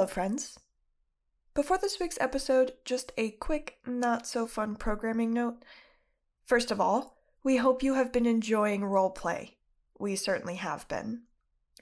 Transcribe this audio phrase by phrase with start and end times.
[0.00, 0.58] Hello, friends.
[1.52, 5.62] Before this week's episode, just a quick, not so fun programming note.
[6.46, 9.56] First of all, we hope you have been enjoying roleplay.
[9.98, 11.24] We certainly have been,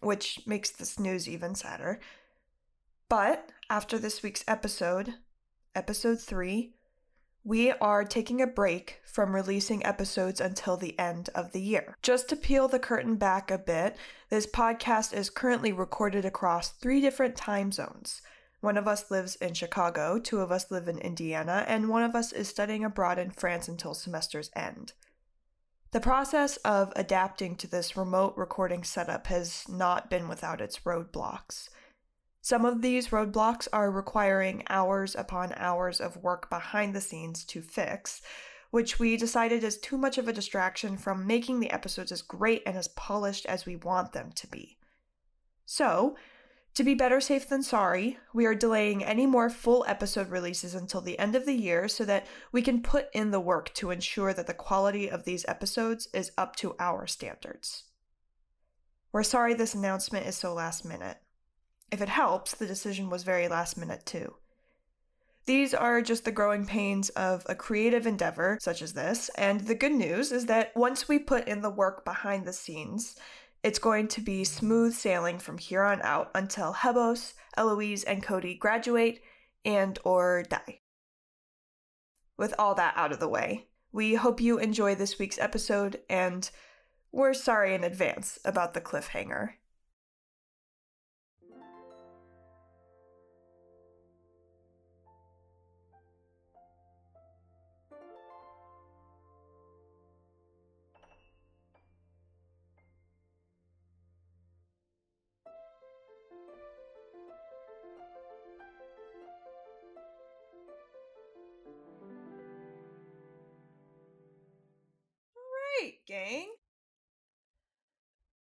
[0.01, 2.01] which makes this news even sadder.
[3.09, 5.15] But after this week's episode,
[5.77, 6.75] episode 3,
[7.45, 11.97] we are taking a break from releasing episodes until the end of the year.
[12.03, 13.97] Just to peel the curtain back a bit,
[14.29, 18.23] this podcast is currently recorded across three different time zones.
[18.61, 22.15] One of us lives in Chicago, two of us live in Indiana, and one of
[22.15, 24.95] us is studying abroad in France until semester's end.
[25.93, 31.71] The process of adapting to this remote recording setup has not been without its roadblocks.
[32.41, 37.61] Some of these roadblocks are requiring hours upon hours of work behind the scenes to
[37.61, 38.23] fix,
[38.71, 42.63] which we decided is too much of a distraction from making the episodes as great
[42.67, 44.79] and as polished as we want them to be.
[45.67, 46.17] So,
[46.75, 51.01] to be better safe than sorry, we are delaying any more full episode releases until
[51.01, 54.33] the end of the year so that we can put in the work to ensure
[54.33, 57.85] that the quality of these episodes is up to our standards.
[59.11, 61.17] We're sorry this announcement is so last minute.
[61.91, 64.35] If it helps, the decision was very last minute too.
[65.47, 69.75] These are just the growing pains of a creative endeavor such as this, and the
[69.75, 73.17] good news is that once we put in the work behind the scenes,
[73.63, 78.55] it's going to be smooth sailing from here on out until Hebos, Eloise, and Cody
[78.55, 79.23] graduate
[79.65, 80.81] and or die.
[82.37, 86.51] With all that out of the way, we hope you enjoy this week's episode and
[87.11, 89.55] we're sorry in advance about the cliffhanger.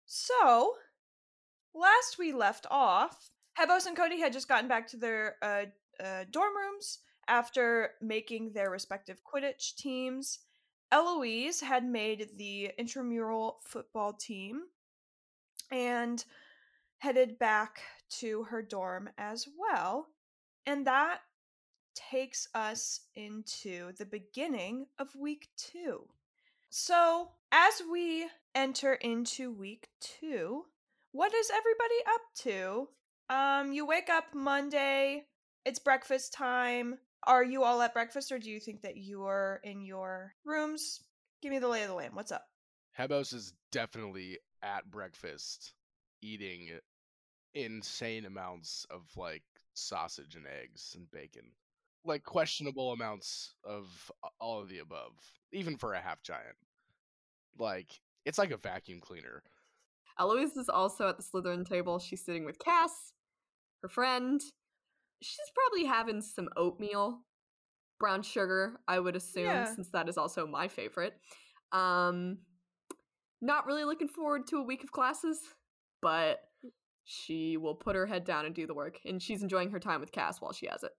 [0.07, 0.75] So,
[1.75, 5.65] last we left off, Hebos and Cody had just gotten back to their uh,
[6.03, 10.41] uh, dorm rooms after making their respective Quidditch teams.
[10.93, 14.63] Eloise had made the intramural football team
[15.71, 16.25] and
[16.99, 20.09] headed back to her dorm as well.
[20.67, 21.21] And that
[21.95, 26.09] takes us into the beginning of week two.
[26.71, 28.27] So, as we
[28.57, 30.65] enter into week two,
[31.13, 32.89] what is everybody up to?
[33.31, 35.23] Um, you wake up Monday,
[35.65, 36.99] it's breakfast time.
[37.23, 41.01] Are you all at breakfast or do you think that you're in your rooms?
[41.43, 42.17] Give me the lay of the land.
[42.17, 42.45] What's up?
[42.99, 45.75] Hebos is definitely at breakfast
[46.23, 46.71] eating
[47.55, 49.45] insane amounts of like
[49.75, 51.53] sausage and eggs and bacon.
[52.05, 54.11] Like questionable amounts of
[54.41, 55.13] all of the above,
[55.53, 56.57] even for a half giant.
[57.59, 59.43] Like it's like a vacuum cleaner.
[60.19, 61.99] Eloise is also at the Slytherin table.
[61.99, 63.13] She's sitting with Cass,
[63.83, 64.41] her friend.
[65.21, 67.21] She's probably having some oatmeal,
[67.99, 69.75] brown sugar, I would assume, Yeah.
[69.75, 71.15] since that is also my favorite.
[71.73, 72.39] Um,
[73.41, 75.41] not really looking forward to a week of classes,
[76.01, 76.41] but
[77.05, 80.01] she will put her head down and do the work, and she's enjoying her time
[80.01, 80.93] with Cass while she has it.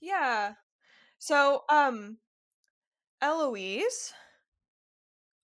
[0.00, 0.54] Yeah.
[1.18, 2.18] So, um,
[3.20, 4.12] Eloise,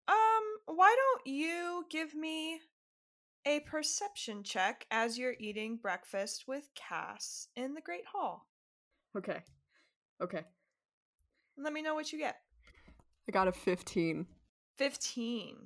[0.09, 2.61] um, why don't you give me
[3.47, 8.47] a perception check as you're eating breakfast with Cass in the Great Hall?
[9.17, 9.43] Okay.
[10.23, 10.43] Okay.
[11.57, 12.37] Let me know what you get.
[13.29, 14.27] I got a 15.
[14.77, 15.57] 15.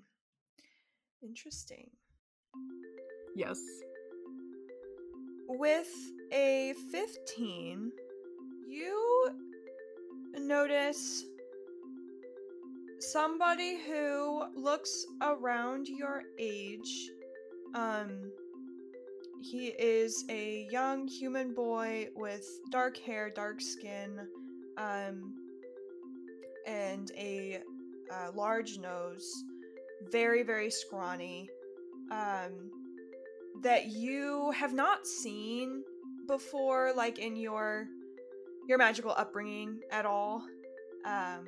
[1.23, 1.91] Interesting.
[3.35, 3.61] Yes.
[5.49, 5.91] With
[6.33, 7.93] a 15,
[8.69, 9.29] you
[10.35, 11.25] notice
[13.03, 17.11] somebody who looks around your age.
[17.75, 18.31] Um,
[19.41, 24.21] he is a young human boy with dark hair, dark skin,
[24.77, 25.35] um,
[26.67, 27.61] and a
[28.13, 29.45] uh, large nose,
[30.11, 31.49] very, very scrawny.
[32.11, 32.71] Um,
[33.63, 35.83] that you have not seen
[36.27, 37.87] before, like in your
[38.69, 40.45] your magical upbringing at all.
[41.05, 41.47] Um,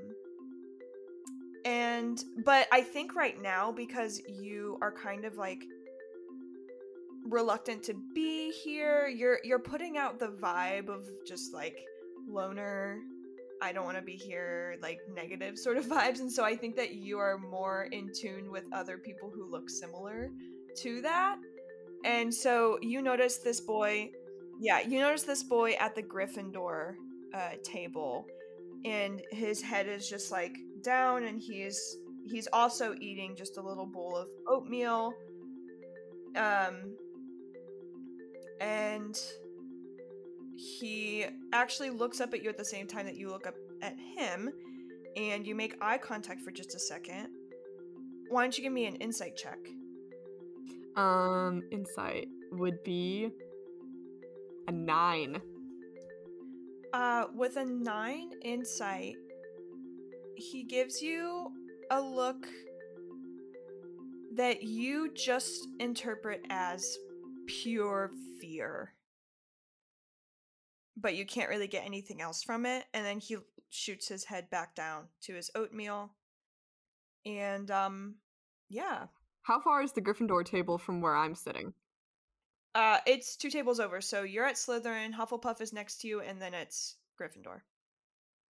[1.65, 5.65] and but I think right now because you are kind of like
[7.25, 11.79] reluctant to be here, you're you're putting out the vibe of just like
[12.29, 13.01] loner
[13.63, 16.21] I don't want to be here, like negative sort of vibes.
[16.21, 19.71] And so I think that you are more in tune with other people who look
[19.71, 20.31] similar
[20.79, 21.37] to that.
[22.05, 24.11] And so you notice this boy
[24.61, 26.95] Yeah, you notice this boy at the Gryffindor
[27.33, 28.27] uh, table,
[28.85, 31.97] and his head is just like down, and he's
[32.31, 35.13] he's also eating just a little bowl of oatmeal.
[36.37, 36.97] Um,
[38.61, 39.21] and
[40.57, 43.97] he actually looks up at you at the same time that you look up at
[44.17, 44.51] him,
[45.17, 47.29] and you make eye contact for just a second.
[48.29, 49.59] Why don't you give me an insight check?
[50.97, 53.31] Um, insight would be
[54.69, 55.41] a nine.
[56.93, 59.17] Uh, with a nine insight,
[60.37, 61.51] he gives you
[61.91, 62.47] a look
[64.35, 66.97] that you just interpret as
[67.47, 68.11] pure
[68.41, 68.95] fear.
[70.97, 72.85] But you can't really get anything else from it.
[72.93, 73.37] And then he
[73.71, 76.13] shoots his head back down to his oatmeal.
[77.27, 78.17] And, um,
[78.69, 79.07] yeah.
[79.43, 81.75] How far is the Gryffindor table from where I'm sitting?
[82.75, 84.01] Uh, it's two tables over.
[84.01, 87.61] So you're at Slytherin, Hufflepuff is next to you, and then it's Gryffindor.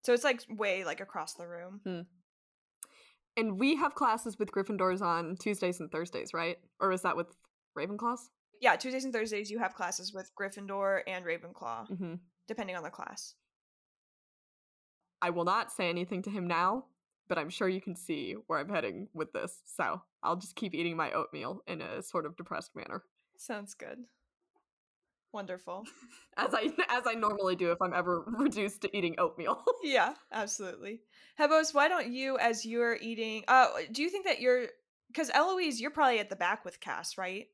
[0.04, 2.06] So it's like way like across the room.
[3.36, 6.58] And we have classes with Gryffindors on Tuesdays and Thursdays, right?
[6.80, 7.26] Or is that with
[7.76, 8.20] Ravenclaws?
[8.60, 12.14] Yeah, Tuesdays and Thursdays you have classes with Gryffindor and Ravenclaw, Mm-hmm.
[12.46, 13.34] depending on the class.
[15.20, 16.84] I will not say anything to him now,
[17.28, 19.62] but I'm sure you can see where I'm heading with this.
[19.64, 23.02] So I'll just keep eating my oatmeal in a sort of depressed manner,
[23.36, 23.98] Sounds good.
[25.34, 25.84] Wonderful.
[26.36, 29.64] as I as I normally do if I'm ever reduced to eating oatmeal.
[29.82, 31.00] yeah, absolutely.
[31.34, 34.68] Hebos, why don't you, as you're eating, uh, do you think that you're,
[35.08, 37.46] because Eloise, you're probably at the back with Cass, right?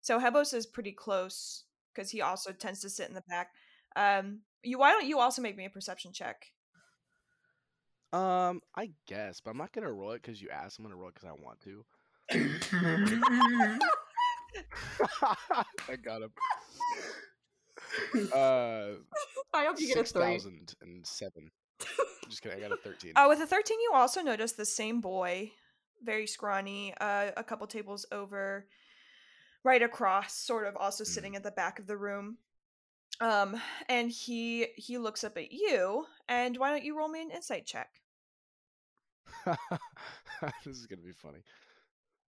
[0.00, 3.48] So Hebos is pretty close because he also tends to sit in the back.
[3.96, 6.52] Um, you, why don't you also make me a perception check?
[8.12, 10.78] Um, I guess, but I'm not gonna roll it because you asked.
[10.78, 11.84] I'm gonna roll it because I want to.
[15.88, 16.30] I got him.
[18.34, 18.94] Uh,
[19.52, 20.22] I hope you get a six three.
[20.22, 21.50] thousand and seven.
[22.28, 22.58] Just kidding.
[22.58, 23.12] I got a thirteen.
[23.14, 25.52] Uh, with a 13, you also notice the same boy,
[26.02, 28.66] very scrawny, uh, a couple tables over,
[29.62, 32.38] right across, sort of also sitting at the back of the room.
[33.20, 37.30] Um, and he he looks up at you, and why don't you roll me an
[37.30, 37.90] insight check?
[39.46, 41.44] this is gonna be funny.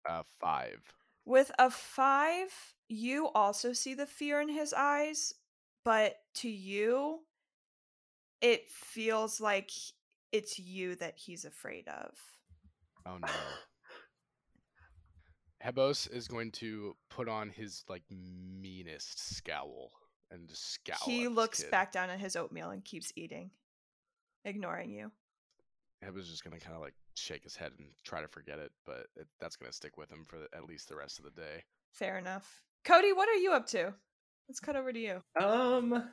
[0.09, 0.81] Uh, five.
[1.25, 2.49] With a five,
[2.89, 5.35] you also see the fear in his eyes,
[5.85, 7.21] but to you,
[8.41, 9.71] it feels like
[10.33, 12.19] it's you that he's afraid of.
[13.07, 13.29] Oh no.
[15.61, 19.93] Hebos is going to put on his like meanest scowl
[20.31, 20.97] and just scowl.
[21.05, 21.71] he looks kid.
[21.71, 23.51] back down at his oatmeal and keeps eating,
[24.45, 25.11] ignoring you.
[26.03, 28.73] Hebos is just gonna kind of like shake his head and try to forget it,
[28.87, 31.31] but it, that's gonna stick with him for the, at least the rest of the
[31.31, 31.65] day.
[31.93, 32.63] Fair enough.
[32.85, 33.95] Cody, what are you up to?
[34.49, 35.23] Let's cut over to you.
[35.41, 36.11] Um,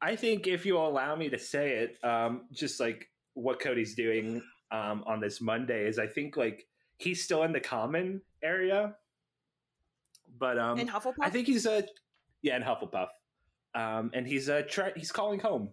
[0.00, 4.42] I think if you allow me to say it, um, just like what Cody's doing
[4.70, 6.66] um, on this Monday is, I think like
[6.98, 8.94] he's still in the common area,
[10.38, 11.14] but um, in Hufflepuff?
[11.20, 11.84] I think he's a
[12.42, 13.08] yeah in Hufflepuff,
[13.74, 15.70] um, and he's a try he's calling home.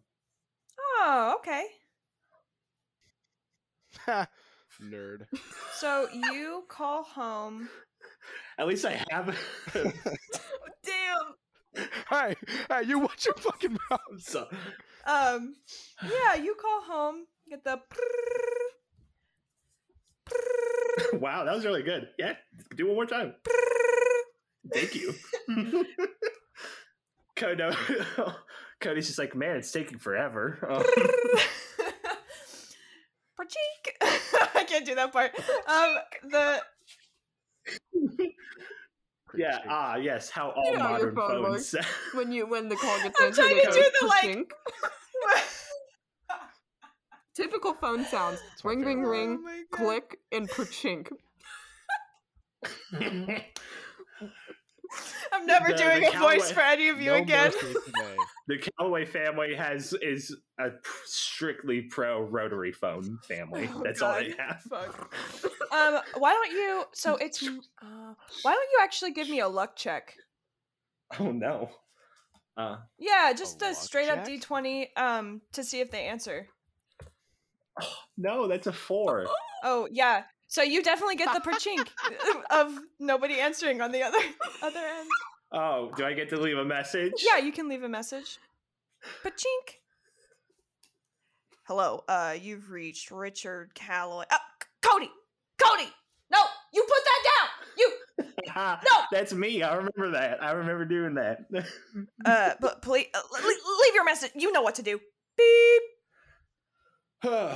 [0.79, 1.65] Oh, okay.
[4.81, 5.25] Nerd.
[5.73, 7.69] So you call home.
[8.59, 9.35] At least I have.
[9.73, 9.91] Damn.
[12.07, 12.35] Hi,
[12.69, 13.99] hey, you watch your fucking mouth.
[14.19, 14.47] so,
[15.05, 15.55] Um,
[16.03, 17.25] yeah, you call home.
[17.49, 17.79] Get the.
[21.19, 22.07] wow, that was really good.
[22.17, 22.33] Yeah,
[22.75, 23.35] do one more time.
[24.73, 25.13] Thank you.
[27.35, 27.63] Cody,
[28.79, 30.57] Cody's just like, man, it's taking forever.
[30.69, 30.83] Um,
[33.37, 33.74] Prachink.
[34.65, 35.31] I can't do that part.
[35.67, 35.95] Um,
[36.31, 36.61] the
[39.35, 41.65] yeah, ah, yes, how all You know how your modern phone phones works.
[41.67, 41.85] sound.
[42.13, 44.51] When you when the call gets I'm answered, trying to do the, like- "Ka-chink."
[47.35, 51.09] Typical phone sounds: It's ring, ring, ring, Oh click, and chink.
[55.31, 57.51] I'm never The- doing the a voice for any of you No again.
[58.47, 60.69] the Callaway family has is a
[61.05, 63.69] strictly pro rotary phone family.
[63.73, 64.61] Oh, That's all they have.
[64.69, 65.13] Fuck.
[65.71, 66.83] Um, why don't you?
[66.93, 67.45] So it's.
[67.45, 67.49] Uh,
[68.43, 70.15] why don't you actually give me a luck check?
[71.19, 71.69] Oh no.
[72.55, 76.47] Uh, Yeah, just a luck straight up d20 um to see if they answer.
[78.17, 79.27] no, that's a four.
[79.67, 80.23] Oh, yeah.
[80.55, 81.89] So you definitely get the perchink
[82.49, 84.19] of nobody answering on the other
[84.63, 85.09] other end.
[85.51, 87.11] Oh, do I get to leave a message?
[87.17, 88.39] Yeah, you can leave a message.
[89.21, 89.81] Pachink.
[91.67, 94.23] Hello, uh you've reached Richard Calloway.
[94.31, 95.09] Uh, C- Cody.
[95.61, 95.89] Cody.
[96.31, 96.39] No,
[96.73, 97.49] you put that down.
[97.77, 97.91] You
[98.55, 99.01] No!
[99.11, 99.61] That's me.
[99.61, 100.41] I remember that.
[100.41, 101.39] I remember doing that.
[102.25, 104.31] Uh, but please uh, le- le- leave your message.
[104.35, 105.01] You know what to do.
[105.37, 105.81] Beep.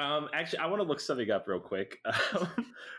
[0.00, 1.98] um, actually, I want to look something up real quick.
[2.38, 2.48] Um,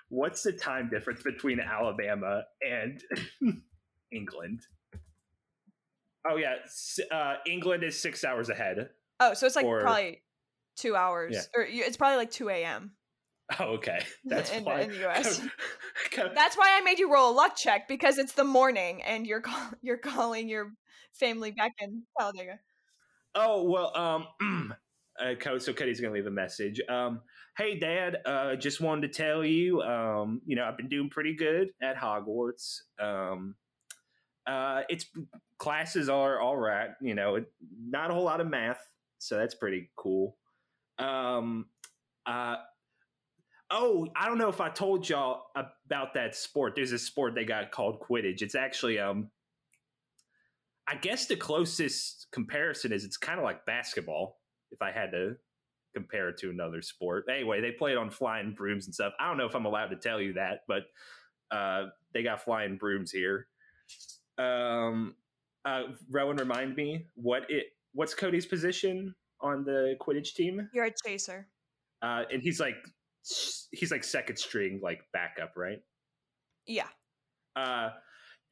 [0.10, 3.02] what's the time difference between Alabama and
[4.12, 4.62] England?
[6.30, 6.56] Oh yeah,
[7.12, 8.90] uh, England is six hours ahead.
[9.20, 10.22] Oh, so it's like Or- probably
[10.76, 11.42] two hours, Yeah.
[11.60, 12.92] or it's probably like two a.m.
[13.60, 14.82] Oh, okay, that's in, why.
[14.82, 15.42] in the U.S.
[16.16, 19.42] That's why I made you roll a luck check because it's the morning and you're
[19.42, 20.74] call- you're calling your
[21.14, 22.60] family back in Talladega.
[23.34, 24.74] Oh well, um,
[25.20, 26.82] uh, So Cody's gonna leave a message.
[26.90, 27.22] Um,
[27.58, 31.36] hey Dad, uh, just wanted to tell you, um, you know, I've been doing pretty
[31.36, 32.82] good at Hogwarts.
[33.00, 33.56] Um,
[34.48, 35.06] uh, it's
[35.58, 36.90] classes are all right.
[37.02, 37.44] You know,
[37.80, 38.82] not a whole lot of math,
[39.20, 40.38] so that's pretty cool.
[41.00, 41.68] Um,
[42.26, 42.58] uh.
[43.74, 46.74] Oh, I don't know if I told y'all about that sport.
[46.76, 48.42] There's a sport they got called Quidditch.
[48.42, 49.30] It's actually um
[50.92, 54.41] I guess the closest comparison is it's kind of like basketball,
[54.72, 55.36] if I had to
[55.94, 57.26] compare it to another sport.
[57.30, 59.14] Anyway, they play it on flying brooms and stuff.
[59.20, 60.84] I don't know if I'm allowed to tell you that, but
[61.52, 63.48] uh, they got flying brooms here.
[64.38, 65.16] Um,
[65.66, 70.70] uh, Rowan, remind me what it what's Cody's position on the Quidditch team?
[70.74, 71.48] You're a chaser.
[72.02, 72.76] Uh, and he's like
[73.72, 75.80] he's like second string, like backup, right?
[76.66, 76.88] Yeah.
[77.56, 77.90] Uh,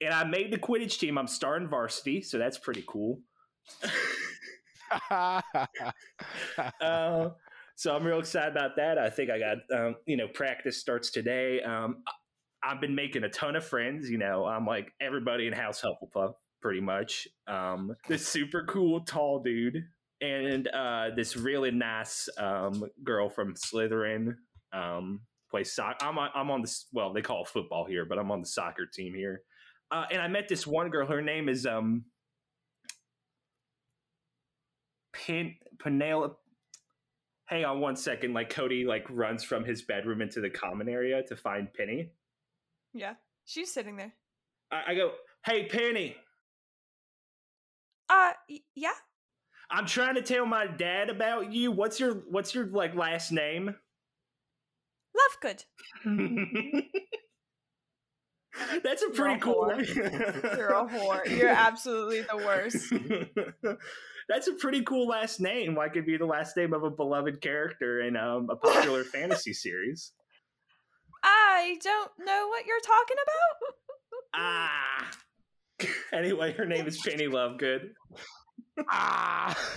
[0.02, 1.18] and I made the Quidditch team.
[1.18, 3.22] I'm starting varsity, so that's pretty cool.
[6.82, 7.30] uh,
[7.76, 8.98] so I'm real excited about that.
[8.98, 11.62] I think I got, um, you know, practice starts today.
[11.62, 12.04] Um,
[12.64, 14.10] I've been making a ton of friends.
[14.10, 17.28] You know, I'm like everybody in House Hufflepuff, pretty much.
[17.48, 19.86] Um, this super cool tall dude,
[20.22, 24.36] and uh, this really nice um, girl from Slytherin.
[24.74, 26.06] Um, plays soccer.
[26.06, 26.88] I'm on, I'm on this.
[26.92, 29.42] Well, they call football here, but I'm on the soccer team here.
[29.92, 31.08] Uh, and I met this one girl.
[31.08, 32.06] Her name is um,
[35.26, 36.36] Pin Penelope.
[37.46, 38.34] Hang on one second.
[38.34, 42.12] Like Cody, like runs from his bedroom into the common area to find Penny.
[42.94, 43.14] Yeah.
[43.46, 44.14] She's sitting there.
[44.72, 45.12] I, I go,
[45.46, 46.16] "Hey, Penny,
[48.08, 48.94] Uh, y- yeah.
[49.72, 51.72] I'm trying to tell my dad about you.
[51.72, 53.76] What's your What's your like last name?"
[55.44, 55.66] Lovegood.
[58.84, 59.66] That's a You're a pretty cool.
[59.66, 59.96] whore.
[60.58, 61.26] You're a whore.
[61.38, 62.94] You're absolutely the worst.
[64.30, 65.74] That's a pretty cool last name.
[65.74, 69.54] Why could be the last name of a beloved character in um, a popular fantasy
[69.54, 70.12] series?
[71.24, 73.76] I don't know what you're talking about.
[74.36, 75.12] Ah.
[76.12, 77.92] Anyway, her name is Penny Lovegood.
[78.90, 79.58] ah.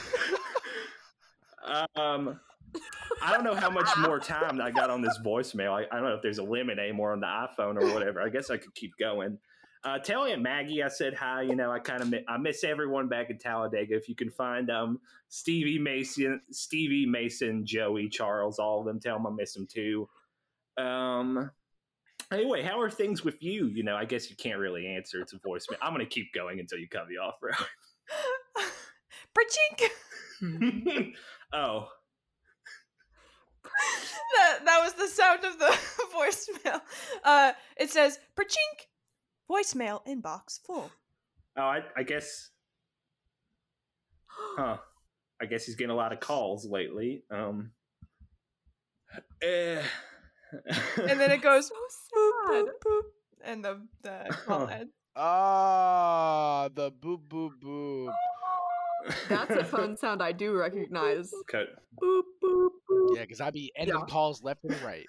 [1.95, 2.41] Um,
[3.23, 5.71] I don't know how much more time I got on this voicemail.
[5.71, 8.21] I, I don't know if there's a limit anymore on the iPhone or whatever.
[8.21, 9.39] I guess I could keep going.
[9.85, 11.43] Uh, tell Aunt Maggie I said hi.
[11.43, 13.97] You know, I kind of mi- I miss everyone back in Talladega.
[13.97, 19.17] If you can find um Stevie Mason, Stevie Mason, Joey, Charles, all of them, tell
[19.17, 20.09] them I miss them too.
[20.79, 21.51] Um.
[22.33, 23.67] Anyway, how are things with you?
[23.67, 25.21] You know, I guess you can't really answer.
[25.21, 25.77] It's a voicemail.
[25.83, 27.51] I'm gonna keep going until you cut me off, bro.
[29.35, 29.89] Perchink.
[31.53, 31.89] oh,
[33.65, 35.67] that that was the sound of the
[36.15, 36.81] voicemail.
[37.25, 38.87] Uh, it says Perchink.
[39.53, 40.91] Voicemail inbox full.
[41.59, 42.51] oh, I, I guess
[44.57, 44.79] Huh.
[45.41, 47.25] I guess he's getting a lot of calls lately.
[47.31, 47.73] Um.
[49.43, 49.83] eh.
[50.97, 51.75] And then it goes So
[52.17, 53.03] boop, boop, boop,
[53.45, 54.93] and the the call ends.
[55.17, 58.13] Ah, the boop boop boop.
[59.29, 61.33] That's a phone sound I do recognize.
[61.49, 61.67] Cut.
[62.01, 63.17] Boop boop boop.
[63.17, 64.07] Yeah, because I be ending Yeah.
[64.07, 65.07] calls left and right.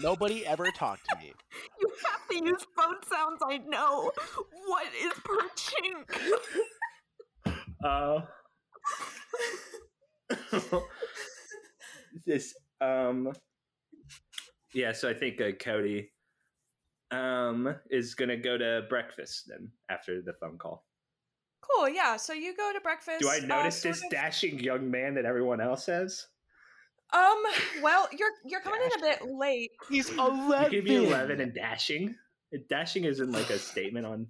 [0.00, 1.32] Nobody ever talked to me.
[1.80, 4.10] You have to use phone sounds I know.
[4.66, 6.04] What is perchink?
[7.84, 8.22] Uh.
[12.26, 13.30] this um.
[14.72, 16.10] Yeah, so I think uh, Cody
[17.10, 20.86] um is gonna go to breakfast then after the phone call.
[21.60, 21.88] Cool.
[21.90, 22.16] Yeah.
[22.16, 23.20] So you go to breakfast.
[23.20, 26.26] Do I uh, notice sort this of- dashing young man that everyone else has?
[27.14, 27.42] Um.
[27.82, 29.70] Well, you're you're coming in a bit late.
[29.90, 30.70] He's You eleven.
[30.70, 32.14] give me eleven and dashing.
[32.70, 34.26] Dashing isn't like a statement on.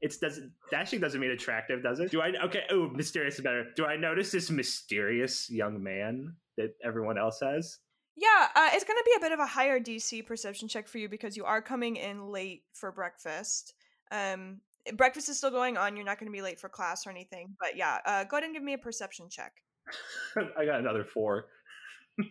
[0.00, 2.10] It's doesn't dashing doesn't mean attractive, does it?
[2.10, 2.62] Do I okay?
[2.70, 3.66] Oh, mysterious is better.
[3.76, 7.78] Do I notice this mysterious young man that everyone else has?
[8.16, 8.48] Yeah.
[8.54, 11.36] Uh, it's gonna be a bit of a higher DC perception check for you because
[11.36, 13.74] you are coming in late for breakfast.
[14.10, 14.60] Um.
[14.94, 15.96] Breakfast is still going on.
[15.96, 17.56] You're not going to be late for class or anything.
[17.58, 19.52] But yeah, uh, go ahead and give me a perception check.
[20.58, 21.46] I got another four.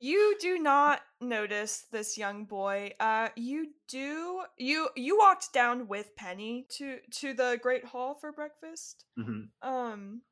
[0.00, 2.92] You do not notice this young boy.
[3.00, 8.30] Uh you do you you walked down with Penny to to the Great Hall for
[8.30, 9.06] breakfast.
[9.16, 10.22] hmm Um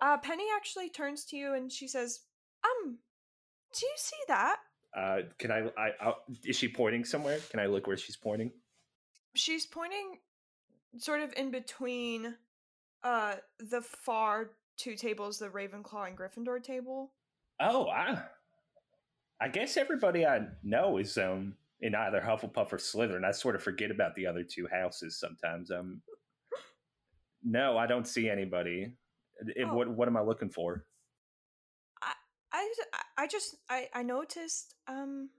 [0.00, 2.20] uh Penny actually turns to you and she says,
[2.64, 2.98] "Um,
[3.78, 4.56] do you see that?"
[4.94, 6.14] Uh, can I, I, I?
[6.44, 7.38] Is she pointing somewhere?
[7.50, 8.50] Can I look where she's pointing?
[9.34, 10.18] She's pointing
[10.98, 12.34] sort of in between
[13.04, 17.12] uh the far two tables, the Ravenclaw and Gryffindor table.
[17.60, 18.22] Oh, I,
[19.40, 23.24] I guess everybody I know is um in either Hufflepuff or Slytherin.
[23.24, 25.70] I sort of forget about the other two houses sometimes.
[25.70, 26.00] Um,
[27.44, 28.94] no, I don't see anybody.
[29.46, 29.74] It- Oh.
[29.74, 30.84] What What am I looking for?
[32.02, 32.12] I
[32.52, 32.68] I
[33.18, 35.30] I just I I noticed um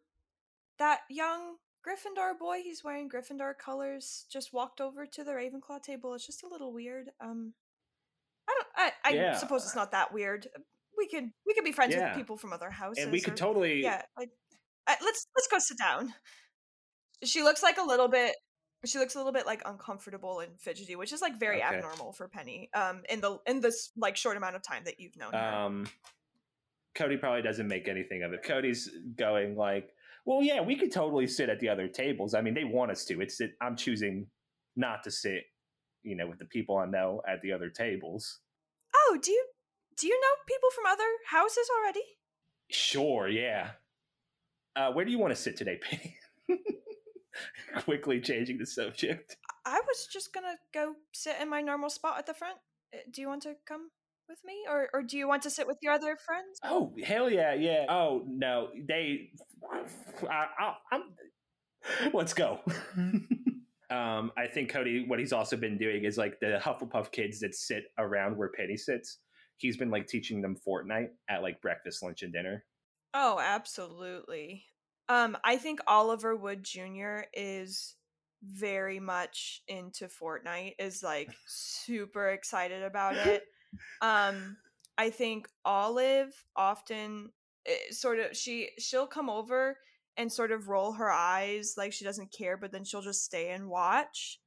[0.79, 1.55] that young
[1.87, 6.13] Gryffindor boy, he's wearing Gryffindor colors, just walked over to the Ravenclaw table.
[6.13, 7.09] It's just a little weird.
[7.21, 7.53] Um
[8.47, 9.35] I don't I I Yeah.
[9.37, 10.47] suppose it's not that weird.
[10.97, 12.09] We could we could be friends Yeah.
[12.09, 13.03] with people from other houses.
[13.03, 13.81] And we could or- totally.
[13.83, 14.27] Yeah, I,
[14.87, 16.13] I, let's let's go sit down.
[17.23, 18.35] She looks like a little bit
[18.85, 21.75] she looks a little bit like uncomfortable and fidgety, which is like very Okay.
[21.77, 22.69] abnormal for Penny.
[22.73, 25.39] Um in the in this like short amount of time that you've known her.
[25.39, 25.87] Um,
[26.95, 28.43] Cody probably doesn't make anything of it.
[28.43, 29.89] Cody's going like,
[30.25, 32.35] "Well, yeah, we could totally sit at the other tables.
[32.35, 33.19] I mean, they want us to.
[33.19, 34.27] It's that I'm choosing
[34.75, 35.45] not to sit,
[36.03, 38.39] you know, with the people I know at the other tables.
[38.95, 39.45] Oh, do you
[39.97, 42.03] do you know people from other houses already?
[42.69, 43.71] Sure, yeah.
[44.75, 46.17] Uh, where do you want to sit today, Penny?
[47.83, 49.37] Quickly changing the subject.
[49.65, 52.57] I was just gonna go sit in my normal spot at the front.
[52.93, 53.89] Uh, Do you want to come
[54.29, 56.59] with me, or or do you want to sit with your other friends?
[56.63, 57.85] Oh hell yeah, yeah.
[57.89, 59.29] Oh no, they.
[60.29, 61.03] I, I, I'm.
[62.13, 62.59] Let's go.
[63.93, 65.05] um, I think Cody.
[65.07, 68.75] What he's also been doing is like the Hufflepuff kids that sit around where Penny
[68.75, 69.19] sits.
[69.57, 72.65] He's been like teaching them Fortnite at like breakfast, lunch, and dinner.
[73.13, 74.65] Oh, absolutely.
[75.09, 77.21] Um, I think Oliver Wood Jr.
[77.33, 77.95] is
[78.43, 80.73] very much into Fortnite.
[80.79, 83.43] Is like super excited about it.
[84.01, 84.57] Um,
[84.97, 87.29] I think Olive often
[87.67, 89.77] eh, sort of she she'll come over
[90.17, 93.49] and sort of roll her eyes like she doesn't care, but then she'll just stay
[93.51, 94.39] and watch.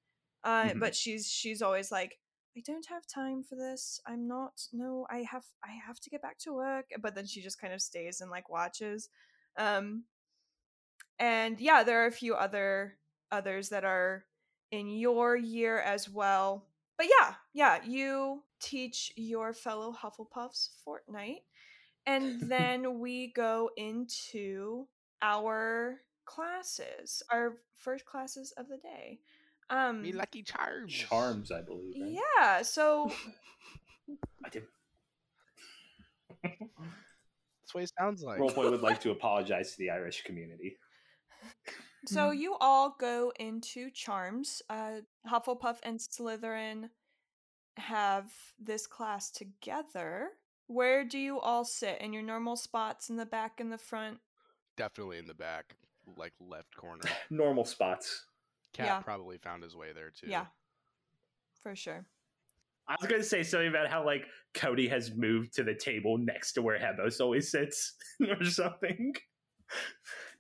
[0.45, 0.81] Uh, Mhm.
[0.81, 2.19] but she's she's always like,
[2.57, 4.01] I don't have time for this.
[4.07, 4.69] I'm not.
[4.73, 6.87] No, I have I have to get back to work.
[7.01, 9.09] But then she just kind of stays and like watches.
[9.57, 10.05] Um,
[11.19, 12.99] and yeah, there are a few other
[13.33, 14.25] others that are
[14.71, 16.67] in your year as well.
[16.97, 21.43] But yeah, yeah, you teach your fellow Hufflepuffs Fortnite,
[22.07, 24.87] and then we go into
[25.23, 29.21] our classes, our first classes of the day.
[29.69, 30.93] Um, Me lucky charms.
[30.93, 31.95] Charms, I believe.
[32.01, 32.21] right?
[32.39, 32.63] yeah.
[32.63, 33.11] So
[34.45, 34.63] I did.
[36.43, 38.39] That's what it sounds like.
[38.39, 40.77] Roleplay would like to apologize to the Irish community.
[42.07, 44.63] So you all go into charms.
[44.71, 46.91] Uh, Hufflepuff and Slytherin
[47.79, 50.29] have this class together.
[50.69, 52.01] Where do you all sit?
[52.01, 54.19] In your normal spots in the back and the front?
[54.77, 55.75] Definitely in the back,
[56.17, 57.03] like left corner.
[57.31, 58.27] Normal spots.
[58.73, 59.01] Cat Yeah.
[59.01, 60.27] probably found his way there too.
[60.29, 60.47] Yeah,
[61.63, 62.05] for sure.
[62.89, 66.19] I was going to say something about how like Cody has moved to the table
[66.19, 67.95] next to where Hebos always sits
[68.29, 69.13] or something.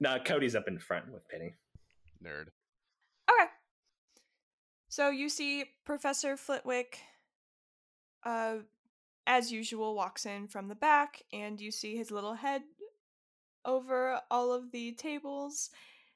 [0.00, 1.54] nah, Cody's up in front with Penny.
[2.24, 2.48] Nerd.
[3.30, 3.50] Okay.
[4.88, 7.00] So you see Professor Flitwick,
[8.24, 8.56] uh,
[9.26, 12.62] as usual, walks in from the back, and you see his little head
[13.66, 15.70] over all of the tables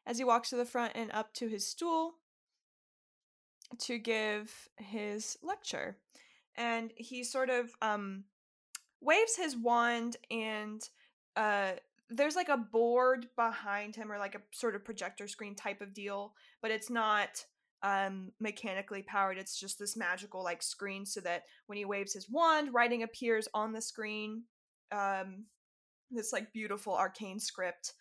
[0.07, 2.15] as he walks to the front and up to his stool
[3.79, 5.97] to give his lecture.
[6.57, 8.25] And he sort of um,
[9.01, 10.83] waves his wand, and
[11.37, 11.73] uh,
[12.09, 15.95] there's like a board behind him, or like a sort of projector screen type of
[15.95, 17.45] deal, but it's not
[17.83, 22.29] um mechanically powered it's just this magical like screen so that when he waves his
[22.29, 24.43] wand writing appears on the screen
[24.93, 25.45] um
[26.11, 27.95] this like beautiful arcane script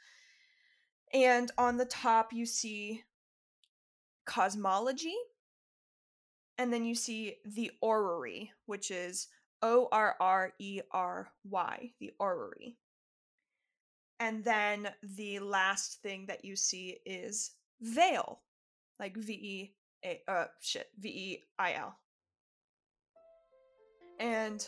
[1.14, 3.04] and on the top you see
[4.26, 5.16] cosmology
[6.58, 9.28] and then you see the orrery which is
[9.62, 12.78] o r r e r y the orrery
[14.20, 18.42] and then the last thing that you see is veil
[19.00, 19.74] like V E
[20.06, 21.98] A uh shit V E I L.
[24.20, 24.68] And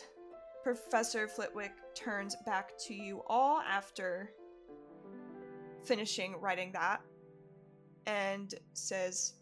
[0.62, 4.30] Professor Flitwick turns back to you all after
[5.84, 7.00] finishing writing that
[8.06, 9.34] and says,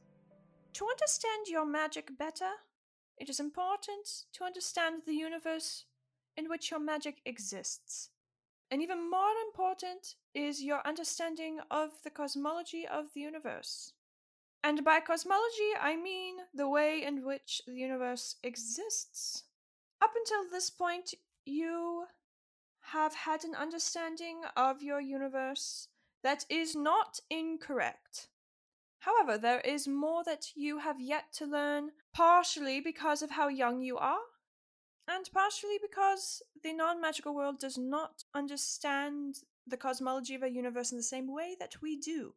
[0.75, 2.51] To understand your magic better,
[3.19, 5.85] it is important to understand the universe
[6.37, 8.11] in which your magic exists.
[8.71, 13.93] And even more important is your understanding of the cosmology of the universe.
[14.65, 19.45] And by cosmology, I mean the way in which the universe exists.
[20.03, 22.07] Up until this point, you
[22.81, 25.89] have had an understanding of your universe
[26.23, 28.29] that is not incorrect.
[29.01, 33.81] However, there is more that you have yet to learn, partially because of how young
[33.81, 34.19] you are,
[35.09, 39.37] and partially because the non magical world does not understand
[39.67, 42.35] the cosmology of our universe in the same way that we do.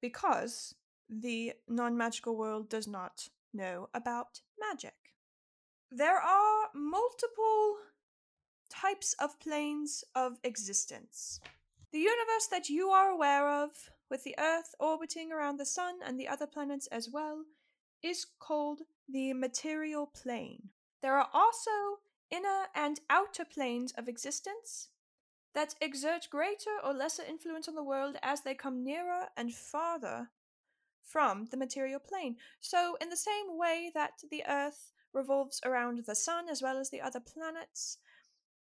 [0.00, 0.74] Because
[1.08, 4.94] the non magical world does not know about magic.
[5.90, 7.76] There are multiple
[8.68, 11.40] types of planes of existence.
[11.92, 13.70] The universe that you are aware of,
[14.10, 17.44] with the Earth orbiting around the Sun and the other planets as well,
[18.02, 20.68] is called the material plane.
[21.00, 21.70] There are also
[22.30, 24.88] inner and outer planes of existence
[25.54, 30.28] that exert greater or lesser influence on the world as they come nearer and farther
[31.02, 32.36] from the material plane.
[32.60, 36.90] So, in the same way that the Earth revolves around the Sun as well as
[36.90, 37.98] the other planets,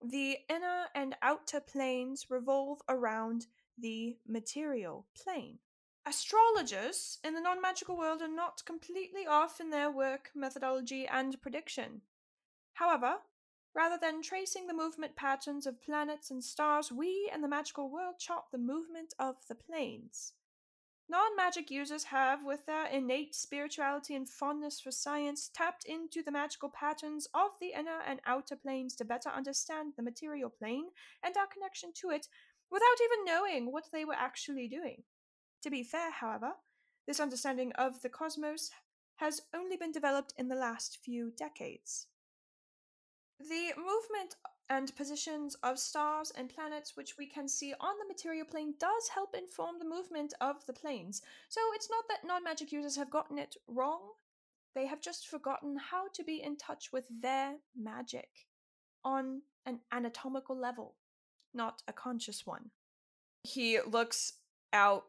[0.03, 5.59] the inner and outer planes revolve around the material plane.
[6.05, 11.41] Astrologers in the non magical world are not completely off in their work, methodology, and
[11.41, 12.01] prediction.
[12.73, 13.15] However,
[13.73, 18.19] rather than tracing the movement patterns of planets and stars, we in the magical world
[18.19, 20.33] chart the movement of the planes.
[21.07, 26.31] Non magic users have, with their innate spirituality and fondness for science, tapped into the
[26.31, 30.85] magical patterns of the inner and outer planes to better understand the material plane
[31.23, 32.27] and our connection to it
[32.71, 35.03] without even knowing what they were actually doing.
[35.61, 36.53] To be fair, however,
[37.07, 38.71] this understanding of the cosmos
[39.17, 42.07] has only been developed in the last few decades.
[43.39, 44.35] The movement
[44.69, 49.09] and positions of stars and planets which we can see on the material plane does
[49.13, 51.21] help inform the movement of the planes.
[51.49, 54.01] So it's not that non magic users have gotten it wrong,
[54.73, 58.29] they have just forgotten how to be in touch with their magic
[59.03, 60.95] on an anatomical level,
[61.53, 62.71] not a conscious one.
[63.43, 64.33] He looks
[64.73, 65.05] out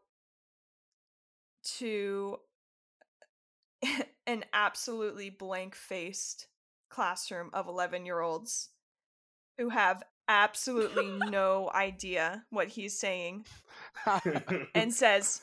[1.79, 2.39] to
[4.27, 6.47] an absolutely blank faced
[6.89, 8.69] classroom of 11 year olds
[9.59, 13.45] who have absolutely no idea what he's saying
[14.75, 15.43] and says,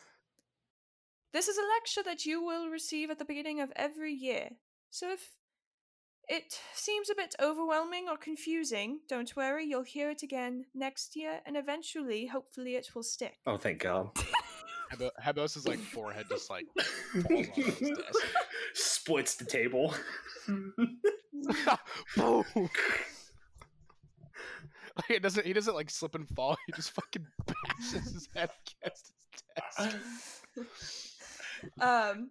[1.31, 4.49] This is a lecture that you will receive at the beginning of every year.
[4.89, 5.31] So if
[6.29, 11.41] it seems a bit overwhelming or confusing, don't worry, you'll hear it again next year,
[11.45, 13.39] and eventually, hopefully, it will stick.
[13.45, 14.09] oh, thank God.
[15.01, 18.25] Uh, Hebos' like forehead just like falls on his desk.
[18.75, 19.93] Splits the table.
[22.15, 22.69] Boom.
[24.97, 25.45] Like, it doesn't.
[25.45, 26.55] He doesn't like slip and fall.
[26.67, 28.49] He just fucking bashes his head
[28.81, 30.67] against his desk.
[31.79, 32.29] um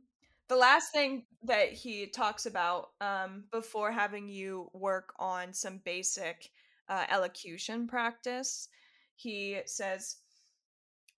[0.49, 6.51] the last thing that he talks about um before having you work on some basic
[6.89, 8.69] uh, elocution practice
[9.17, 10.17] he says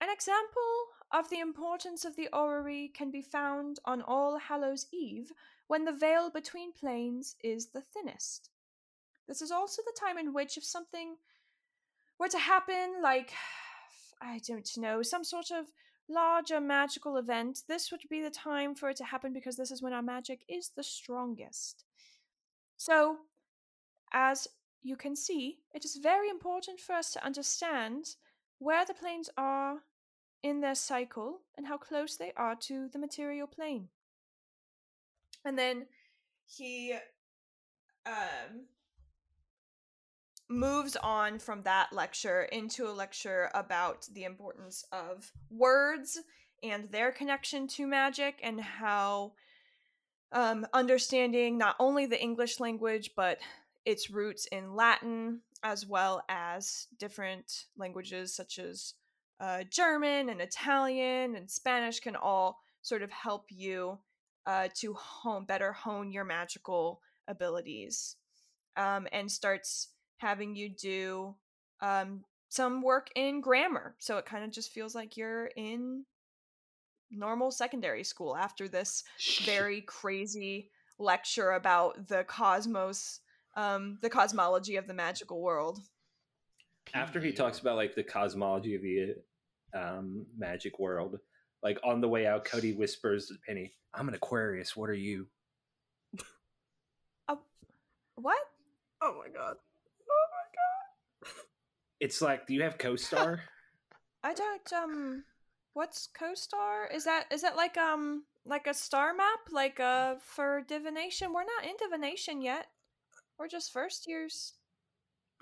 [0.00, 0.72] an example
[1.12, 5.33] of the importance of the orrery can be found on all hallows eve
[5.66, 8.50] when the veil between planes is the thinnest
[9.26, 11.16] this is also the time in which if something
[12.18, 13.33] were to happen like
[14.22, 15.66] i don't know some sort of
[16.09, 19.83] larger magical event, this would be the time for it to happen because this is
[19.83, 21.85] when our magic is the strongest.
[22.77, 23.18] So,
[24.12, 24.46] as
[24.83, 28.16] you can see, it is very important for us to understand
[28.59, 29.79] where the planes are
[30.42, 33.88] in their cycle and how close they are to the material plane.
[35.44, 35.87] And then
[36.46, 36.94] he
[38.07, 38.66] um,
[40.48, 46.18] moves on from that lecture into a lecture about the importance of words
[46.62, 49.33] and their connection to magic and how
[50.33, 53.38] um, understanding not only the English language but
[53.85, 58.94] its roots in Latin as well as different languages such as
[59.40, 63.98] uh, German and Italian and Spanish can all sort of help you
[64.46, 68.16] uh, to hone better hone your magical abilities
[68.76, 69.88] um, and starts
[70.24, 71.34] having you do
[71.80, 73.94] um, some work in grammar.
[73.98, 76.04] So it kind of just feels like you're in
[77.10, 79.04] normal secondary school after this
[79.44, 83.20] very crazy lecture about the cosmos,
[83.54, 85.80] um, the cosmology of the magical world.
[86.94, 89.14] After he talks about like the cosmology of the
[89.74, 91.18] um, magic world,
[91.62, 94.76] like on the way out, Cody whispers to Penny, "I'm an Aquarius.
[94.76, 95.26] What are you?"
[98.16, 98.38] What?
[99.02, 99.56] Oh my god.
[102.00, 103.40] It's like, do you have co-star?
[104.22, 105.24] I don't um
[105.74, 106.88] what's co-star?
[106.92, 111.33] Is that is that like um like a star map like uh for divination?
[111.33, 112.66] We're not in divination yet.
[113.38, 114.54] We're just first years.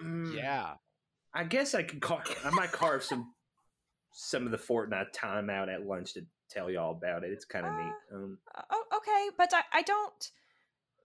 [0.03, 0.75] Mm, Yeah.
[1.35, 3.33] I guess I could car- I might carve some
[4.13, 7.33] some of the Fortnite time out at lunch to tell y'all about it.
[7.33, 7.95] It's kind of neat.
[8.13, 10.31] Um, Uh, oh, okay, but I I don't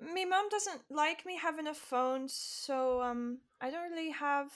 [0.02, 4.52] my mom doesn't like me having a phone, so um I don't really have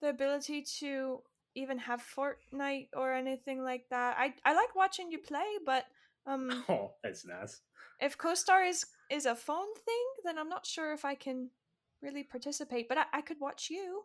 [0.00, 1.22] the ability to
[1.54, 4.16] even have Fortnite or anything like that.
[4.18, 5.86] I I like watching you play, but
[6.26, 7.60] um oh, that's nice.
[8.00, 11.50] if co-star is is a phone thing then i'm not sure if i can
[12.02, 14.02] really participate but i, I could watch you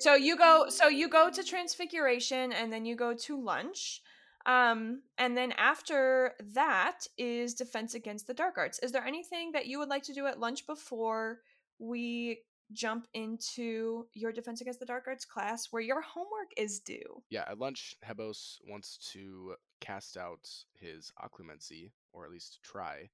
[0.00, 4.02] so you go so you go to transfiguration and then you go to lunch
[4.48, 9.66] um and then after that is defense against the dark arts is there anything that
[9.66, 11.38] you would like to do at lunch before
[11.78, 12.40] we
[12.72, 17.44] jump into your defense against the dark arts class where your homework is due Yeah,
[17.48, 23.08] at lunch, Hebos wants to cast out his occlumency, or at least try,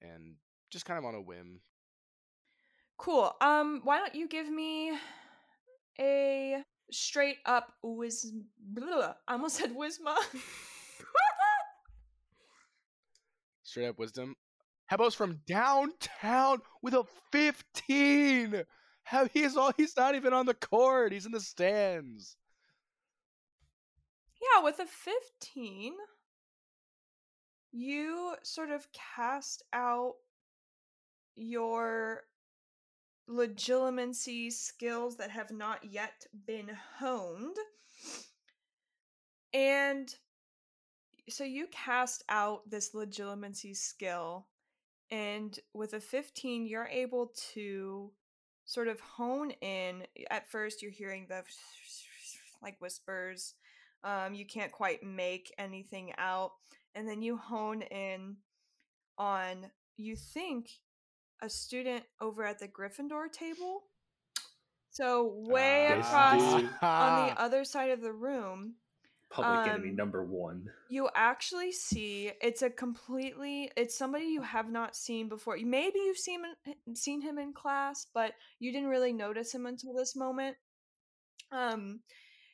[0.00, 0.34] and
[0.70, 1.60] just kind of on a whim.
[2.96, 3.34] Cool.
[3.40, 4.92] Um, why don't you give me
[5.98, 8.32] a straight up whiz?
[8.60, 10.16] Blah, I almost said wisma.
[13.72, 14.36] Straight up wisdom.
[14.90, 18.64] Hebos from downtown with a 15.
[19.04, 21.10] How he's all he's not even on the court.
[21.10, 22.36] He's in the stands.
[24.42, 25.94] yeah, with a fifteen,
[27.72, 30.16] you sort of cast out
[31.34, 32.24] your
[33.26, 37.56] legitimacy skills that have not yet been honed.
[39.54, 40.14] And
[41.28, 44.46] so you cast out this legitimacy skill,
[45.10, 48.10] and with a 15, you're able to
[48.64, 50.04] sort of hone in.
[50.30, 51.42] At first, you're hearing the
[52.62, 53.54] like whispers.
[54.04, 56.52] Um, you can't quite make anything out.
[56.94, 58.36] And then you hone in
[59.18, 60.70] on, you think,
[61.42, 63.82] a student over at the Gryffindor table.
[64.90, 66.42] So, way This across
[66.82, 68.74] on the other side of the room,
[69.32, 70.70] Public enemy Um, number one.
[70.90, 75.56] you actually see it's a completely it's somebody you have not seen before.
[75.56, 76.42] Maybe you've seen
[76.94, 80.56] seen him in class, but you didn't really notice him until this moment.
[81.50, 82.00] Um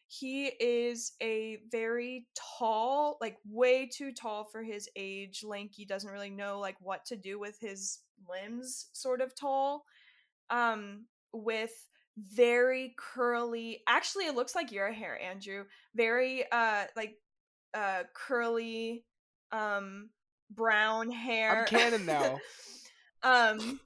[0.06, 6.30] he is a very tall, like way too tall for his age, lanky, doesn't really
[6.30, 9.84] know like what to do with his limbs, sort of tall.
[10.48, 11.88] Um with
[12.32, 17.14] very curly actually it looks like your hair andrew very uh like
[17.74, 19.04] uh curly
[19.52, 20.08] um
[20.50, 22.38] brown hair I'm canon now.
[23.22, 23.78] um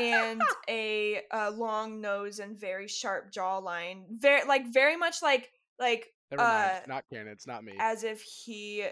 [0.00, 6.08] and a uh, long nose and very sharp jawline very like very much like like
[6.30, 6.70] Never mind.
[6.70, 7.28] uh, not canon.
[7.28, 7.72] It's not me.
[7.80, 8.86] as if he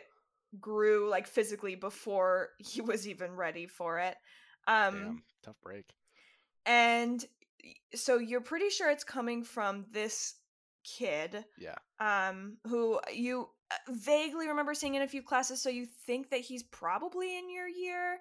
[0.61, 4.17] grew like physically before he was even ready for it
[4.67, 5.85] um Damn, tough break.
[6.67, 7.25] and
[7.95, 10.35] so you're pretty sure it's coming from this
[10.85, 11.75] kid Yeah.
[12.01, 16.41] um who you uh, vaguely remember seeing in a few classes so you think that
[16.41, 18.19] he's probably in your year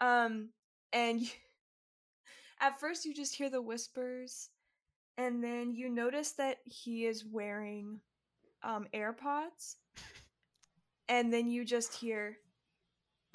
[0.00, 0.50] um
[0.92, 1.28] and y-
[2.60, 4.50] at first you just hear the whispers
[5.18, 8.00] and then you notice that he is wearing
[8.62, 9.76] um AirPods
[11.08, 12.38] and then you just hear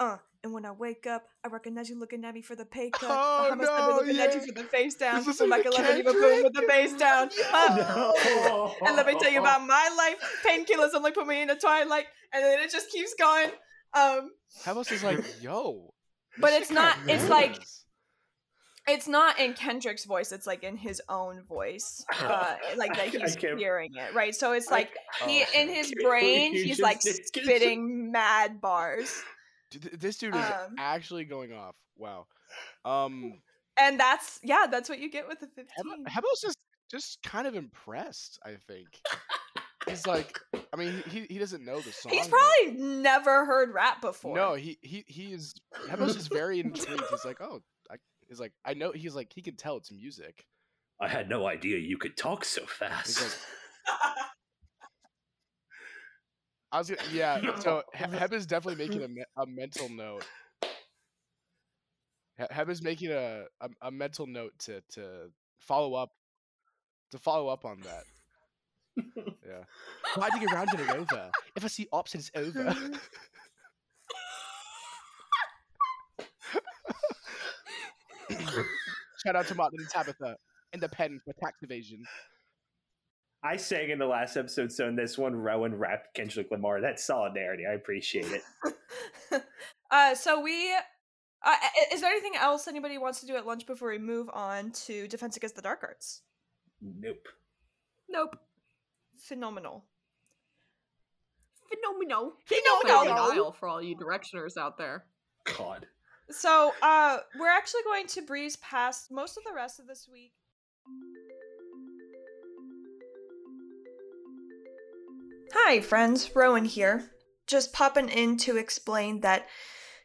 [0.00, 2.90] uh and when I wake up, I recognize you looking at me for the pay
[2.90, 3.10] cut.
[3.10, 4.46] Oh, I must have been no, looking at you yeah.
[4.46, 5.18] for the face down.
[5.20, 7.30] Is this From like like 11 even boom with the face down.
[7.52, 8.12] Uh,
[8.46, 8.74] No.
[8.86, 10.42] and let me tell you about my life.
[10.46, 13.50] Painkillers only put me in the twilight, and then it just keeps going.
[13.94, 14.30] Um,
[14.64, 15.94] Hebos is like, yo.
[16.38, 17.58] But it's not- it's like-
[18.88, 23.36] it's not in Kendrick's voice; it's like in his own voice, uh, like that he's
[23.36, 24.34] hearing it, right?
[24.34, 24.90] So it's like
[25.24, 29.31] he, Oh, in his brain, he's like spitting mad bars, Dude, th-
[29.92, 31.74] this dude is um, actually going off.
[31.96, 32.26] Wow.
[32.84, 33.40] Um,
[33.78, 36.04] and that's yeah, that's what you get with the Heb- fifteen.
[36.06, 36.54] Hebos is
[36.90, 38.38] just kind of impressed.
[38.44, 38.88] I think
[39.88, 40.38] he's like,
[40.72, 42.12] I mean, he he doesn't know the song.
[42.12, 44.36] He's but- probably never heard rap before.
[44.36, 45.54] No, he he he is.
[45.88, 47.04] Hebos is very intrigued.
[47.10, 47.96] He's like, oh, I,
[48.28, 48.92] he's like, I know.
[48.92, 50.46] He's like, he can tell it's music.
[51.00, 53.38] I had no idea you could talk so He's fast.
[56.72, 57.56] like, I was gonna, yeah.
[57.60, 59.02] So He- Heb is definitely making
[59.36, 60.24] a, a mental note.
[62.38, 66.10] He- Heb is making a, a a mental note to to follow up
[67.10, 68.04] to follow up on that.
[69.46, 69.64] Yeah.
[70.16, 71.30] Riding around in a over?
[71.56, 72.74] If I see ops, it's over.
[79.24, 80.36] Shout out to Martin and Tabitha
[80.72, 82.02] and the pen for tax evasion.
[83.44, 86.80] I sang in the last episode, so in this one, Rowan rapped Kendrick Lamar.
[86.80, 87.64] That's solidarity.
[87.66, 89.42] I appreciate it.
[89.90, 90.72] uh, so we.
[91.44, 91.56] Uh,
[91.92, 95.08] is there anything else anybody wants to do at lunch before we move on to
[95.08, 96.22] Defense Against the Dark Arts?
[96.80, 97.26] Nope.
[98.08, 98.38] Nope.
[99.18, 99.84] Phenomenal.
[101.68, 102.34] Phenomenal.
[102.44, 103.02] Phenomenal.
[103.02, 105.04] Phenomenal for all you directioners out there.
[105.58, 105.86] God.
[106.30, 110.32] So, uh, we're actually going to breeze past most of the rest of this week.
[115.54, 116.34] Hi, friends.
[116.34, 117.10] Rowan here.
[117.46, 119.46] Just popping in to explain that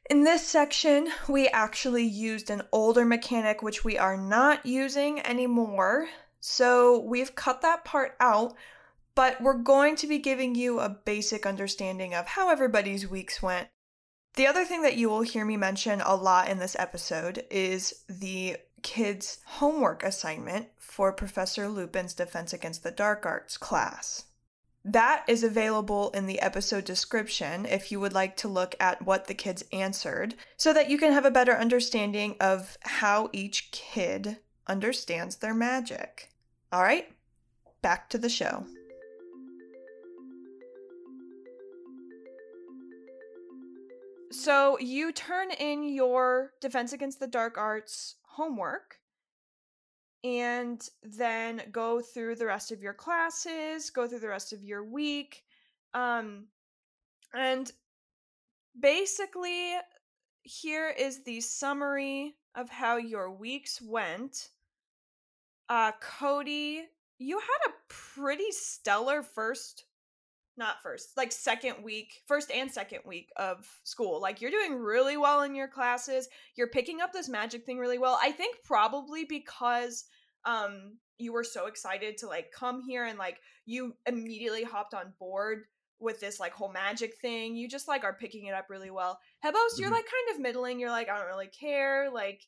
[0.10, 6.10] in this section, we actually used an older mechanic which we are not using anymore.
[6.42, 8.56] So we've cut that part out,
[9.16, 13.70] but we're going to be giving you a basic understanding of how everybody's weeks went.
[14.36, 18.04] The other thing that you will hear me mention a lot in this episode is
[18.10, 24.26] the kids' homework assignment for Professor Lupin's Defense Against the Dark Arts class.
[24.88, 29.28] That is available in the episode description if you would like to look at what
[29.28, 34.38] the kids answered so that you can have a better understanding of how each kid
[34.66, 36.30] understands their magic.
[36.72, 37.12] All right,
[37.82, 38.66] back to the show.
[44.32, 49.00] So you turn in your Defense Against the Dark Arts homework
[50.24, 54.84] and then go through the rest of your classes, go through the rest of your
[54.84, 55.44] week.
[55.94, 56.48] Um,
[57.34, 57.72] and
[58.80, 59.74] basically,
[60.42, 64.50] here is the summary of how your weeks went.
[65.70, 66.84] Uh, Cody,
[67.20, 69.86] you had a pretty stellar first,
[70.58, 74.22] not first, like second week, first and second week of school.
[74.22, 76.28] Like, you're doing really well in your classes.
[76.56, 78.20] You're picking up this magic thing really well.
[78.22, 80.06] I think probably because
[80.46, 85.14] um you were so excited to like come here and like you immediately hopped on
[85.20, 85.64] board
[86.00, 87.56] with this like whole magic thing.
[87.56, 89.20] You just like are picking it up really well.
[89.40, 89.82] Hebos, mm-hmm.
[89.82, 90.80] you're like kind of middling.
[90.80, 92.10] You're like I don't really care.
[92.14, 92.42] Like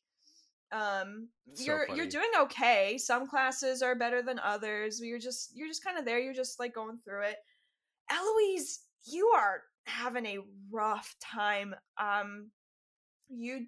[0.72, 1.98] um so you're funny.
[1.98, 2.98] you're doing okay.
[2.98, 5.02] Some classes are better than others.
[5.02, 6.20] You're just you're just kind of there.
[6.20, 7.38] You're just like going through it.
[8.10, 10.40] Eloise, you are having a
[10.72, 11.76] rough time.
[11.98, 12.52] Um
[13.30, 13.68] you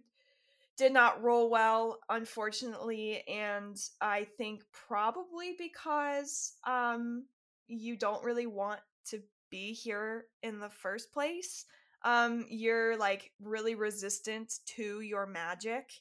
[0.81, 7.25] did not roll well, unfortunately, and I think probably because um,
[7.67, 11.65] you don't really want to be here in the first place.
[12.03, 15.91] Um, you're like really resistant to your magic,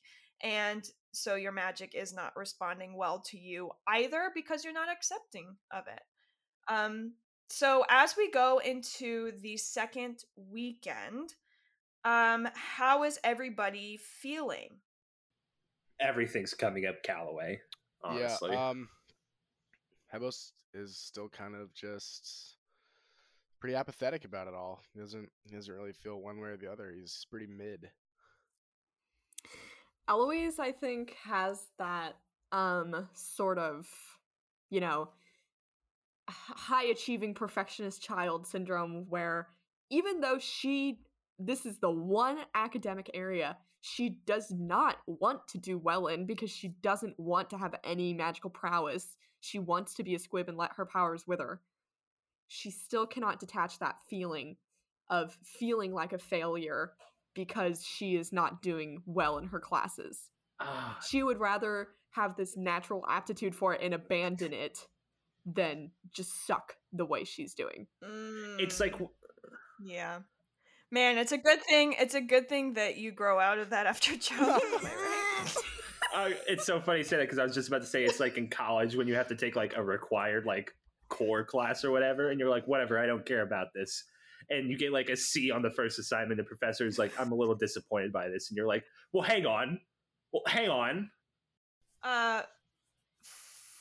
[0.43, 5.57] and so your magic is not responding well to you either because you're not accepting
[5.71, 6.03] of it.
[6.73, 7.13] Um,
[7.51, 11.35] so as we go into the second weekend,
[12.05, 14.79] um, how is everybody feeling?
[16.01, 17.61] Everything's coming up Calloway.
[18.03, 18.53] Honestly.
[18.53, 18.71] Yeah.
[18.71, 18.89] Um,
[20.13, 22.57] Hebos is still kind of just
[23.61, 24.83] pretty apathetic about it all.
[24.95, 26.93] He doesn't he doesn't really feel one way or the other.
[26.95, 27.91] He's pretty mid.
[30.09, 32.17] Eloise, I think, has that
[32.53, 33.87] um sort of,
[34.71, 35.11] you know,
[36.31, 39.49] high achieving perfectionist child syndrome where
[39.91, 41.01] even though she
[41.39, 46.51] this is the one academic area she does not want to do well in because
[46.51, 49.17] she doesn't want to have any magical prowess.
[49.41, 51.61] She wants to be a squib and let her powers wither.
[52.49, 54.57] She still cannot detach that feeling
[55.09, 56.93] of feeling like a failure
[57.35, 60.31] because she is not doing well in her classes.
[60.61, 60.99] Ah.
[61.09, 64.87] She would rather have this natural aptitude for it and abandon it
[65.47, 67.87] than just suck the way she's doing.
[68.05, 68.61] Mm.
[68.61, 68.95] It's like
[69.83, 70.21] yeah.
[70.93, 71.95] Man, it's a good thing.
[71.99, 74.91] It's a good thing that you grow out of that after childhood.
[76.15, 78.21] uh, it's so funny you say that because I was just about to say it's
[78.21, 80.73] like in college when you have to take like a required like
[81.09, 84.05] core class or whatever, and you're like, whatever, I don't care about this,
[84.49, 86.39] and you get like a C on the first assignment.
[86.39, 89.47] The professor is like, I'm a little disappointed by this, and you're like, well, hang
[89.47, 89.81] on,
[90.33, 91.11] well, hang on.
[92.03, 92.43] Uh,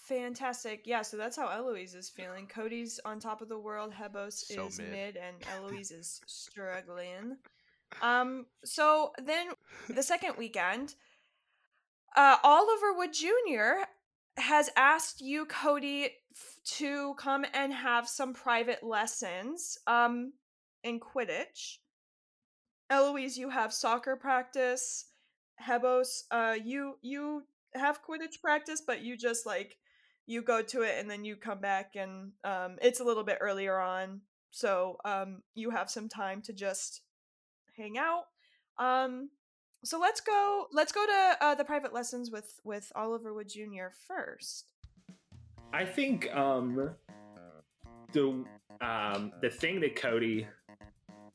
[0.09, 0.81] Fantastic.
[0.85, 2.47] Yeah, so that's how Eloise is feeling.
[2.47, 4.91] Cody's on top of the world, Hebos so is mid.
[4.91, 5.17] mid.
[5.17, 7.37] and Eloise is struggling.
[8.01, 9.49] Um, so then
[9.87, 10.95] the second weekend,
[12.17, 13.85] uh, Oliver Wood Jr.
[14.37, 20.33] has asked you, Cody, f- to come and have some private lessons um,
[20.83, 21.77] in Quidditch.
[22.89, 25.05] Eloise, you have soccer practice.
[25.57, 27.43] Hebos, uh, you you
[27.75, 29.77] have Quidditch practice, but you just like
[30.29, 33.37] you go to it and then you come back and um, it's a little bit
[33.41, 34.21] earlier on
[34.51, 37.01] so um, you have some time to just
[37.75, 38.25] hang out
[38.77, 39.29] um,
[39.83, 40.67] so let's go.
[40.73, 43.87] Let's go to uh, the private lessons with with Oliver Wood Jr.
[44.07, 44.73] first.
[45.73, 46.91] I think um,
[48.11, 48.43] the
[48.81, 50.47] um, the thing that Cody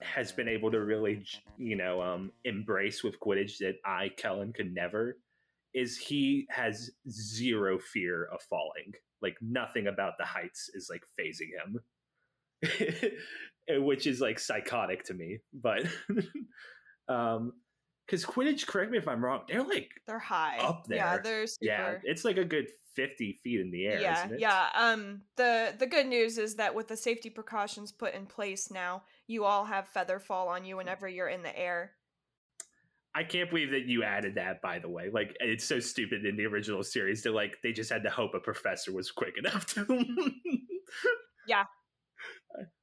[0.01, 1.25] has been able to really,
[1.57, 5.17] you know, um, embrace with Quidditch that I, Kellen, could never
[5.75, 8.93] is he has zero fear of falling.
[9.21, 11.81] Like nothing about the heights is like fazing him,
[13.85, 15.39] which is like psychotic to me.
[15.53, 15.87] But
[17.09, 17.53] um,
[18.07, 20.59] because Quidditch, correct me if I'm wrong, they're like They're high.
[20.59, 21.23] Up Yeah, there.
[21.23, 21.65] they're super.
[21.65, 24.01] yeah, it's like a good fifty feet in the air.
[24.01, 24.41] yeah, isn't it?
[24.41, 24.69] yeah.
[24.75, 29.05] Um, the the good news is that with the safety precautions put in place now,
[29.27, 31.93] you all have feather fall on you whenever you're in the air.
[33.17, 34.61] I can't believe that you added that.
[34.61, 37.23] By the way, like it's so stupid in the original series.
[37.23, 39.87] They're like they just had to hope a professor was quick enough to.
[41.47, 41.65] Yeah.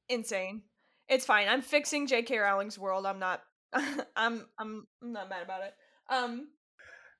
[0.08, 0.62] Insane.
[1.08, 1.48] It's fine.
[1.48, 2.38] I'm fixing J.K.
[2.38, 3.06] Rowling's world.
[3.06, 3.42] I'm not.
[3.72, 5.74] I'm I'm I'm not mad about it.
[6.10, 6.48] Um.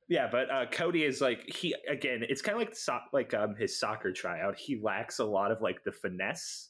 [0.09, 2.23] yeah, but uh, Cody is like he again.
[2.29, 4.57] It's kind of like so- like um his soccer tryout.
[4.59, 6.69] He lacks a lot of like the finesse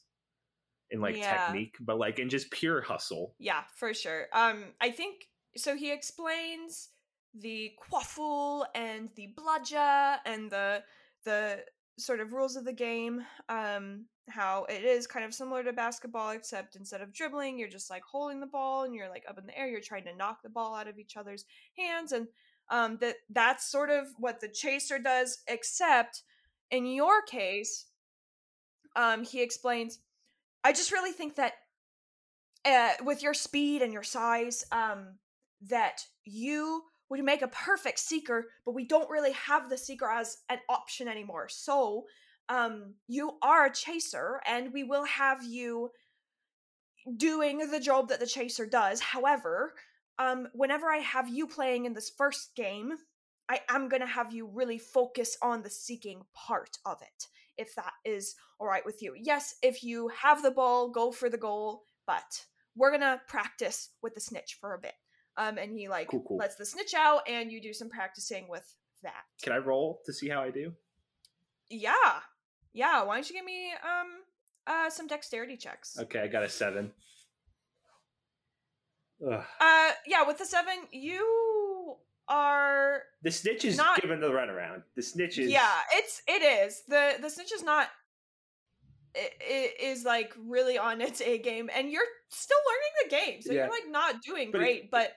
[0.91, 1.45] and like Yeah.
[1.47, 3.35] technique, but like in just pure hustle.
[3.39, 4.27] Yeah, for sure.
[4.33, 5.15] Um, I think
[5.55, 5.75] so.
[5.75, 6.89] He explains
[7.33, 10.83] the quaffle and the bludger and the
[11.25, 11.63] the
[11.97, 13.25] sort of rules of the game.
[13.49, 17.89] Um, how it is kind of similar to basketball, except instead of dribbling, you're just
[17.89, 19.67] like holding the ball and you're like up in the air.
[19.67, 21.45] You're trying to knock the ball out of each other's
[21.77, 22.27] hands, and
[22.69, 25.39] um, that that's sort of what the chaser does.
[25.47, 26.23] Except
[26.71, 27.85] in your case,
[28.95, 29.99] um, he explains.
[30.63, 31.53] I just really think that
[32.65, 35.15] uh, with your speed and your size, um,
[35.69, 40.37] that you would make a perfect seeker, but we don't really have the seeker as
[40.49, 41.47] an option anymore.
[41.49, 42.05] So,
[42.49, 45.91] um, you are a chaser, and we will have you
[47.17, 48.99] doing the job that the chaser does.
[48.99, 49.73] However,
[50.19, 52.93] um, whenever I have you playing in this first game,
[53.49, 57.93] I am gonna have you really focus on the seeking part of it, if that
[58.05, 59.15] is all right with you.
[59.19, 62.45] Yes, if you have the ball, go for the goal, but
[62.75, 64.93] we're gonna practice with the snitch for a bit.
[65.37, 66.37] Um, and he like Cool, cool.
[66.37, 68.65] lets the snitch out, and you do some practicing with
[69.01, 69.23] that.
[69.41, 70.73] Can I roll to see how I do?
[71.69, 71.93] Yeah,
[72.73, 73.03] yeah.
[73.03, 74.07] Why don't you give me um
[74.67, 75.97] uh some dexterity checks?
[75.99, 76.91] Okay, I got a seven.
[79.25, 79.43] Ugh.
[79.59, 80.23] Uh, yeah.
[80.27, 81.95] With the seven, you
[82.27, 84.83] are The snitch is Not- giving the runaround.
[84.95, 87.87] The snitch is yeah it's it is the the snitch is not
[89.15, 93.63] is like really on its a game and you're still learning the game so Yeah.
[93.65, 95.13] you're like not doing But it- great but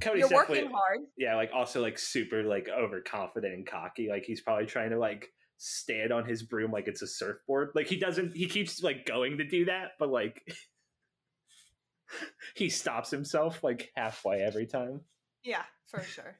[0.00, 4.10] Cody's you're working hard yeah, like also like super like overconfident and cocky.
[4.10, 5.26] Like he's probably trying to like
[5.56, 7.70] stand on his broom like it's a surfboard.
[7.74, 10.42] Like he doesn't he keeps like going to do that, but like
[12.54, 15.00] he stops himself like halfway every time.
[15.44, 16.36] yeah for sure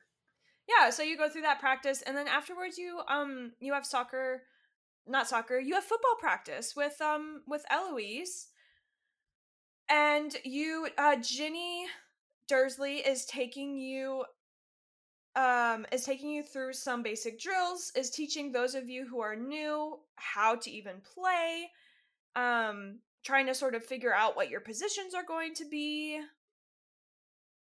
[0.69, 4.43] yeah so you go through that practice and then afterwards you um you have soccer
[5.07, 8.49] not soccer you have football practice with um with eloise.
[9.89, 11.87] And you uh ginny
[12.49, 14.25] dursley is taking you
[15.37, 19.37] um is taking you through some basic drills is teaching those of you who are
[19.37, 21.71] new how to even play
[22.35, 26.21] um trying to sort of figure out what your positions are going to be.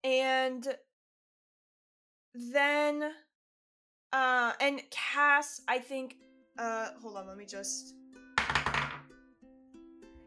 [0.04, 0.66] And
[2.34, 3.10] then
[4.12, 6.16] uh and cass i think
[6.58, 7.94] uh hold on let me just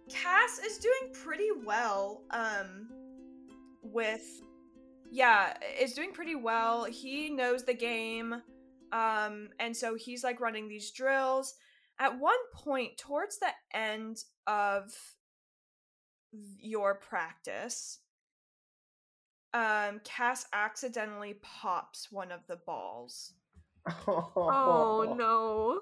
[0.09, 2.89] cass is doing pretty well um
[3.81, 4.41] with
[5.11, 6.85] yeah is doing pretty well.
[6.85, 8.33] He knows the game
[8.91, 11.55] um and so he's like running these drills.
[11.99, 14.17] At one point towards the end
[14.47, 14.91] of
[16.59, 17.99] your practice
[19.53, 23.33] um cass accidentally pops one of the balls.
[24.07, 25.81] Oh no.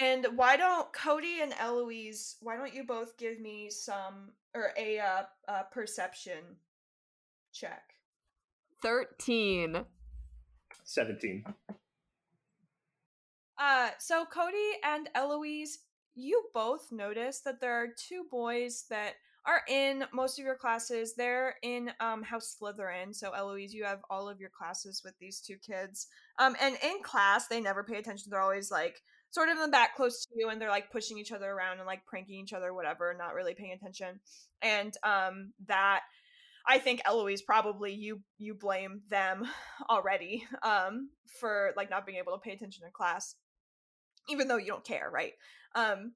[0.00, 4.98] And why don't cody and eloise why don't you both give me some or a
[4.98, 6.42] uh, uh perception
[7.52, 7.96] check
[8.82, 9.84] 13.
[10.84, 11.44] 17.
[13.58, 15.78] Uh, so Cody and Eloise,
[16.14, 19.14] you both notice that there are two boys that
[19.46, 21.14] are in most of your classes.
[21.14, 23.14] They're in um House Slytherin.
[23.14, 26.08] So Eloise, you have all of your classes with these two kids.
[26.38, 28.30] Um, and in class, they never pay attention.
[28.30, 29.02] They're always like
[29.36, 31.78] sort of in the back, close to you, and they're like pushing each other around
[31.78, 34.18] and like pranking each other, whatever, not really paying attention.
[34.62, 36.00] And um, that
[36.66, 39.44] I think Eloise probably you you blame them
[39.90, 41.10] already um
[41.40, 43.36] for like not being able to pay attention in class
[44.28, 45.32] even though you don't care, right?
[45.74, 46.12] Um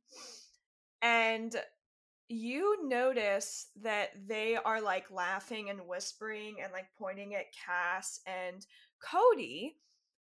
[1.02, 1.54] and
[2.28, 8.64] you notice that they are like laughing and whispering and like pointing at Cass and
[9.02, 9.76] Cody.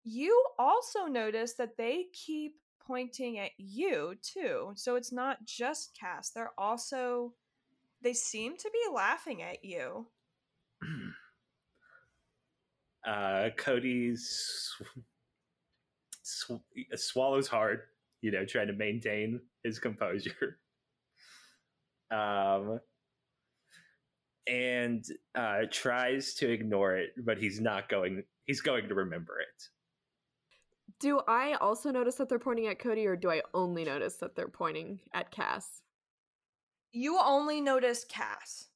[0.03, 2.55] You also notice that they keep
[2.87, 4.73] pointing at you too.
[4.75, 6.31] So it's not just Cass.
[6.31, 7.35] They're also
[8.03, 10.07] they seem to be laughing at you.
[13.07, 14.83] uh, Cody sw-
[16.23, 16.53] sw-
[16.95, 17.83] swallows hard,
[18.23, 20.59] you know, trying to maintain his composure.
[22.13, 22.81] Um,
[24.49, 25.05] and
[25.37, 28.25] uh, tries to ignore it, but he's not going.
[28.47, 29.63] He's going to remember it.
[31.01, 34.37] Do I also notice that they're pointing at Cody, or do I only notice that
[34.37, 35.83] they're pointing at Cass?
[36.93, 38.69] You only notice Cass.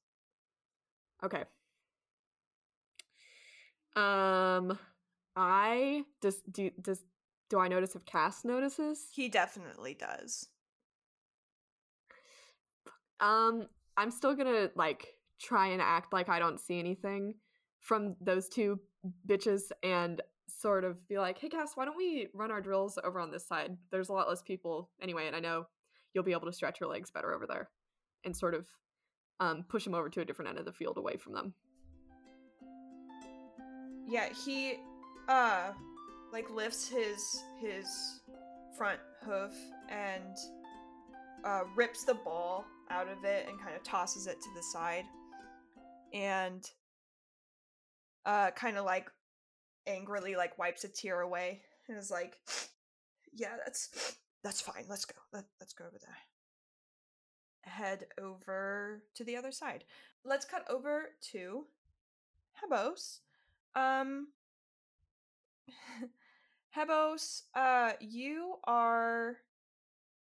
[1.23, 1.45] Okay.
[3.95, 4.79] Um,
[5.37, 7.03] I does do does
[7.51, 9.07] do I notice if Cass notices?
[9.13, 10.49] He definitely does.
[13.21, 15.07] Um, I'm still gonna like
[15.41, 17.35] try and act like I don't see anything
[17.81, 18.81] from those two
[19.29, 20.21] bitches and
[20.65, 23.47] sort of be like, hey Cass, why don't we run our drills over on this
[23.47, 23.77] side?
[23.91, 25.67] There's a lot less people anyway, and I know
[26.15, 27.69] you'll be able to stretch your legs better over there
[28.25, 28.67] and sort of
[29.41, 31.53] um, push them over to a different end of the field away from them.
[34.09, 34.77] Yeah, he
[35.29, 35.73] uh
[36.33, 37.87] like lifts his his
[38.75, 39.53] front hoof
[39.91, 40.35] and
[41.45, 45.05] uh rips the ball out of it and kind of tosses it to the side.
[46.15, 46.65] And
[48.25, 49.11] uh kind of like
[49.87, 52.39] angrily like wipes a tear away and is like
[53.35, 54.85] yeah, that's that's fine.
[54.89, 55.15] Let's go.
[55.33, 56.17] Let, let's go over there.
[57.63, 59.85] Head over to the other side.
[60.25, 61.65] Let's cut over to
[62.53, 63.21] Hebos.
[63.75, 64.29] Um
[66.77, 69.39] Hebos, uh you are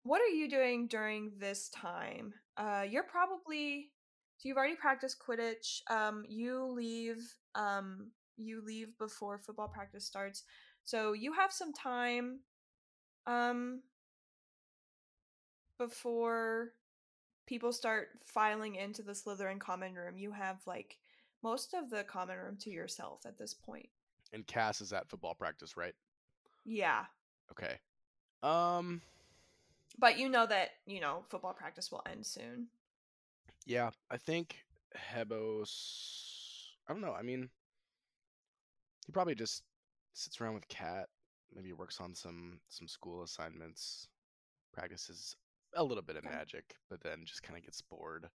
[0.02, 2.32] what are you doing during this time?
[2.56, 3.90] Uh you're probably
[4.38, 5.82] so you've already practiced Quidditch.
[5.90, 7.22] Um you leave
[7.54, 10.44] um you leave before football practice starts.
[10.84, 12.40] So you have some time
[13.26, 13.80] um
[15.78, 16.72] before
[17.46, 20.18] people start filing into the Slytherin common room.
[20.18, 20.98] You have like
[21.42, 23.88] most of the common room to yourself at this point.
[24.32, 25.94] And Cass is at football practice, right?
[26.64, 27.04] Yeah.
[27.52, 27.78] Okay.
[28.42, 29.00] Um.
[29.98, 32.66] But you know that, you know, football practice will end soon.
[33.64, 34.56] Yeah, I think
[34.94, 36.74] Hebos.
[36.88, 37.14] I don't know.
[37.14, 37.48] I mean,
[39.06, 39.62] he probably just
[40.12, 41.08] sits around with Cat.
[41.54, 44.08] Maybe works on some some school assignments.
[44.72, 45.36] Practices
[45.74, 48.28] a little bit of magic, but then just kind of gets bored.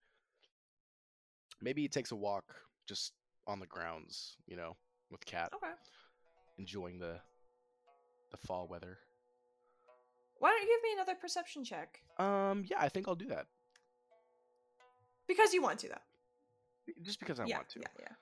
[1.62, 2.46] Maybe he takes a walk
[2.88, 3.14] just
[3.48, 4.76] on the grounds, you know,
[5.12, 5.52] with Cat.
[5.54, 5.74] Okay.
[6.58, 7.20] enjoying the
[8.32, 8.98] the fall weather.
[10.40, 12.02] Why don't you give me another perception check?
[12.18, 13.46] Um, yeah, I think I'll do that.
[15.28, 16.94] Because you want to, though.
[17.04, 17.80] Just because I yeah, want to.
[17.80, 18.16] Yeah, yeah.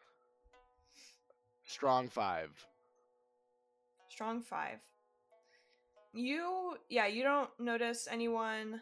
[1.69, 2.49] Strong five.
[4.09, 4.79] Strong five.
[6.13, 8.81] You, yeah, you don't notice anyone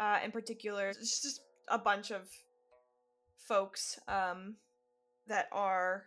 [0.00, 0.88] uh, in particular.
[0.88, 2.28] It's just a bunch of
[3.38, 4.56] folks um,
[5.28, 6.06] that are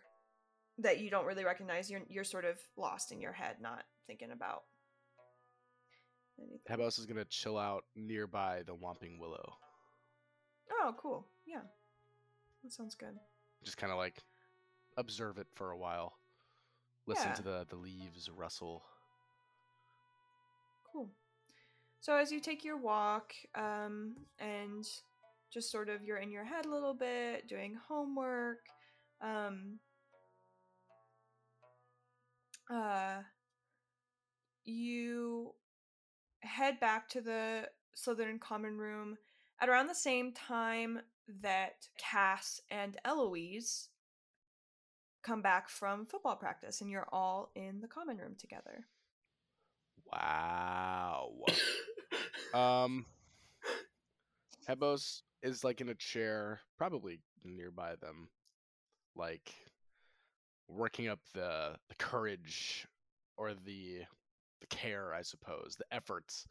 [0.76, 1.90] that you don't really recognize.
[1.90, 4.64] You're you're sort of lost in your head, not thinking about
[6.38, 6.58] anything.
[6.68, 9.54] Hebos is gonna chill out nearby the Whomping Willow.
[10.70, 11.26] Oh, cool.
[11.46, 11.62] Yeah,
[12.62, 13.18] that sounds good.
[13.64, 14.16] Just kind of like
[15.00, 16.18] observe it for a while.
[17.06, 17.36] Listen Yeah.
[17.36, 18.84] to the the leaves rustle.
[20.92, 21.10] Cool.
[22.00, 24.86] So as you take your walk, um, and
[25.52, 28.60] just sort of you're in your head a little bit, doing homework,
[29.20, 29.80] um,
[32.70, 33.22] uh,
[34.64, 35.54] you
[36.40, 39.18] head back to the Slytherin common room
[39.60, 41.00] at around the same time
[41.42, 43.89] that Cass and Eloise
[45.22, 48.86] come back from football practice, and you're all in the common room together.
[50.12, 51.32] Wow.
[52.54, 53.06] um,
[54.68, 58.28] Hebos is like in a chair, probably nearby them,
[59.16, 59.52] like
[60.68, 62.86] working up the the courage
[63.36, 64.00] or the
[64.60, 66.46] the care, I suppose, the efforts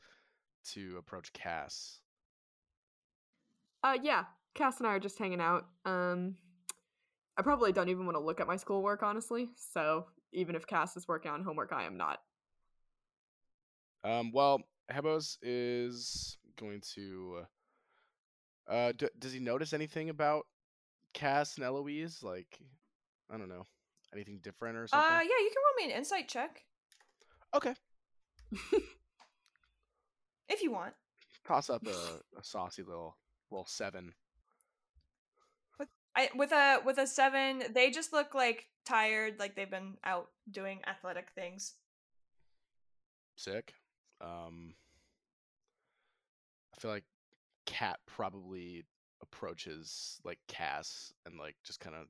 [0.71, 1.99] to approach Cass.
[3.83, 5.67] Uh, yeah, Cass and I are just hanging out.
[5.85, 6.35] Um,
[7.39, 9.47] I probably don't even want to look at my schoolwork, honestly.
[9.55, 12.19] So even if Cass is working on homework, I am not.
[14.03, 14.59] Um, well,
[14.91, 17.43] Hebos is going to.
[18.69, 20.47] Uh, d- does he notice anything about
[21.13, 22.21] Cass and Eloise?
[22.21, 22.59] Like,
[23.33, 23.63] I don't know,
[24.13, 25.09] anything different or something?
[25.09, 26.65] Uh, yeah, you can roll me an insight check
[27.55, 27.73] Okay,
[30.49, 30.93] if you want.
[31.47, 31.89] toss up a,
[32.37, 33.15] a saucy little
[33.49, 34.13] little seven.
[36.15, 40.29] I with a with a seven, they just look like tired, like they've been out
[40.51, 41.75] doing athletic things.
[43.35, 43.73] Sick.
[44.21, 44.73] Um,
[46.75, 47.05] I feel like
[47.65, 48.83] Cat probably
[49.21, 52.07] approaches like Cass and like just kind of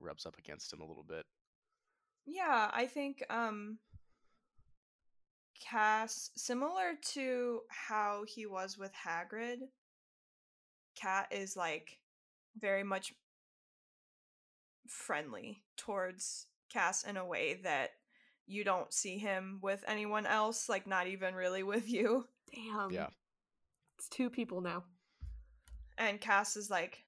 [0.00, 1.24] rubs up against him a little bit.
[2.26, 3.78] Yeah, I think um
[5.60, 9.60] Cass similar to how he was with Hagrid.
[10.94, 11.98] Cat is like
[12.58, 13.12] very much
[14.88, 17.90] friendly towards Cass in a way that
[18.46, 22.26] you don't see him with anyone else, like not even really with you.
[22.54, 22.90] Damn.
[22.90, 23.08] Yeah.
[23.98, 24.84] It's two people now.
[25.98, 27.04] And Cass is like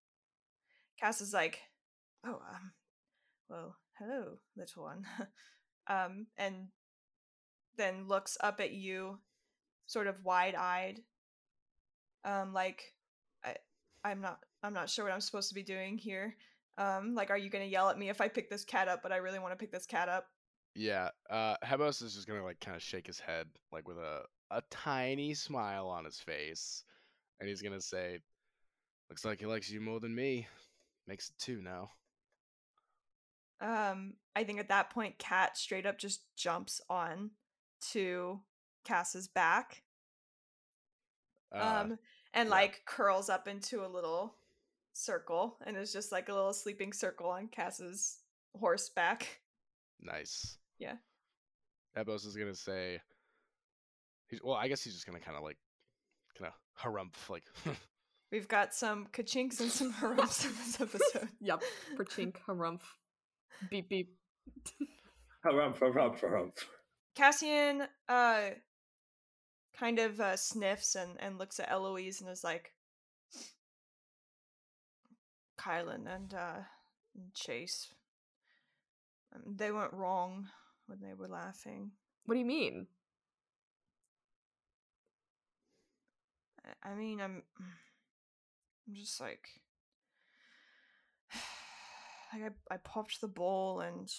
[1.01, 1.61] Cass is like,
[2.25, 2.73] "Oh, um
[3.49, 5.05] well, hello, little one."
[5.87, 6.69] um and
[7.77, 9.19] then looks up at you
[9.87, 11.01] sort of wide-eyed.
[12.25, 12.95] Um like
[13.45, 13.57] I
[14.05, 16.37] I'm not I'm not sure what I'm supposed to be doing here.
[16.79, 19.03] Um like are you going to yell at me if I pick this cat up,
[19.03, 20.27] but I really want to pick this cat up?
[20.75, 21.11] Yeah.
[21.31, 24.63] Uh, Hebos is just gonna like kind of shake his head like with a a
[24.71, 26.85] tiny smile on his face,
[27.41, 28.21] and he's gonna say,
[29.11, 30.49] "Looks like he likes you more than me.
[31.07, 31.93] Makes it two now."
[33.61, 37.31] Um, I think at that point, Cat straight up just jumps on
[37.93, 38.41] to
[38.85, 39.83] Cass's back,
[41.53, 41.99] Uh, um,
[42.33, 42.51] and yeah.
[42.51, 44.37] like curls up into a little
[44.95, 48.19] circle, and is just like a little sleeping circle on Cass's
[48.59, 49.41] horseback.
[50.01, 50.57] nice.
[50.79, 50.95] Yeah.
[51.97, 53.01] Hebos is gonna say,
[54.29, 55.59] he's, "Well, I guess he's just gonna kind of like,
[56.39, 57.45] kind of harumph like."
[58.33, 61.29] We've got some kachinks and some harumps in this episode.
[61.41, 61.63] Yep.
[61.97, 62.81] For harumph.
[63.71, 64.17] Beep beep.
[65.45, 66.55] Harumph, harumph, harumph.
[67.15, 68.51] Cassian uh
[69.79, 72.73] kind of uh, sniffs and, and looks at Eloise and is like
[75.65, 76.61] Kylan and uh
[77.15, 77.95] and Chase.
[79.35, 80.49] Um, they weren't wrong
[80.87, 81.93] when they were laughing.
[82.27, 82.87] What do you mean?
[86.65, 87.43] I- I mean, I'm
[88.87, 89.49] I'm just like
[92.33, 94.11] like I, I popped the ball and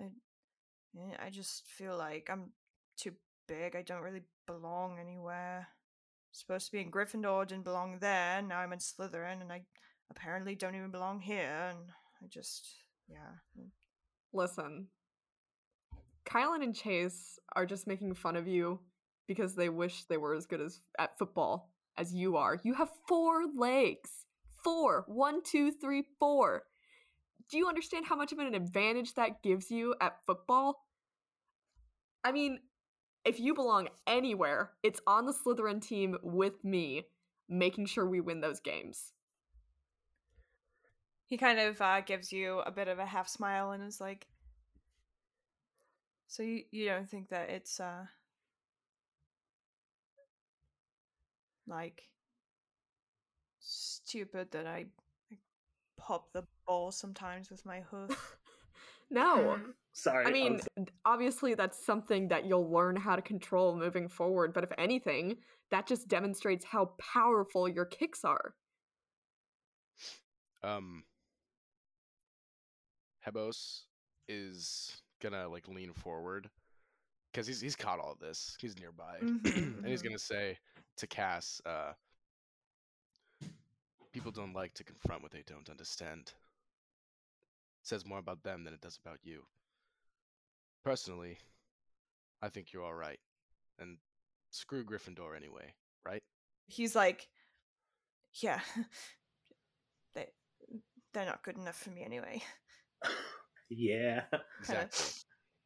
[0.00, 0.04] I
[0.98, 2.50] eh, I just feel like I'm
[2.96, 3.12] too
[3.48, 3.76] big.
[3.76, 5.68] I don't really belong anywhere.
[6.32, 8.42] Supposed to be in Gryffindor, didn't belong there.
[8.42, 9.62] Now I'm in Slytherin, and I
[10.10, 11.70] apparently don't even belong here.
[11.70, 11.78] And
[12.22, 12.66] I just,
[13.08, 13.38] yeah.
[13.58, 13.68] mm.
[14.32, 14.88] Listen.
[16.26, 18.80] Kylan and Chase are just making fun of you
[19.28, 22.58] because they wish they were as good as at football as you are.
[22.62, 24.10] You have four legs.
[24.62, 25.04] Four.
[25.06, 26.64] One, two, three, four.
[27.50, 30.84] Do you understand how much of an advantage that gives you at football?
[32.24, 32.58] I mean,
[33.24, 37.04] if you belong anywhere, it's on the Slytherin team with me,
[37.48, 39.12] making sure we win those games.
[41.26, 44.26] He kind of uh, gives you a bit of a half smile and is like,
[46.28, 48.06] "So you you don't think that it's uh
[51.66, 52.02] like
[53.60, 54.86] stupid that I,
[55.32, 55.36] I
[55.96, 58.36] pop the ball sometimes with my hoof?"
[59.10, 59.60] No.
[59.92, 60.26] Sorry.
[60.26, 64.52] I mean, was- d- obviously, that's something that you'll learn how to control moving forward,
[64.52, 65.36] but if anything,
[65.70, 68.54] that just demonstrates how powerful your kicks are.
[70.62, 71.04] um,
[73.26, 73.84] Hebos
[74.28, 76.48] is gonna like lean forward
[77.32, 78.56] because he's he's caught all of this.
[78.60, 80.04] He's nearby, Mhm, and he's mhm.
[80.04, 80.58] gonna say
[80.98, 81.94] to Cass, uh,
[84.12, 86.32] "People don't like to confront what they don't understand.
[87.82, 89.46] It says more about them than it does about you.
[90.84, 91.38] Personally,
[92.42, 93.20] I think you're all right,
[93.78, 93.98] and
[94.50, 95.74] screw Gryffindor anyway,
[96.04, 96.22] right?"
[96.68, 97.28] He's like,
[98.34, 98.60] "Yeah,
[100.14, 100.28] they
[101.12, 102.42] they're not good enough for me anyway."
[103.68, 104.22] yeah.
[104.60, 105.06] Exactly.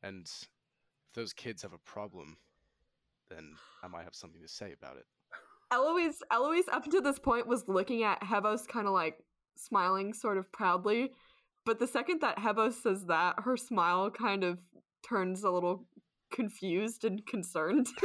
[0.03, 0.49] and if
[1.15, 2.37] those kids have a problem,
[3.29, 5.07] then I might have something to say about it.
[5.73, 9.23] Eloise, Eloise, up until this point, was looking at Hebos kind of like
[9.57, 11.13] smiling sort of proudly.
[11.65, 14.59] But the second that Hebos says that, her smile kind of
[15.09, 15.87] turns a little
[16.33, 17.87] confused and concerned.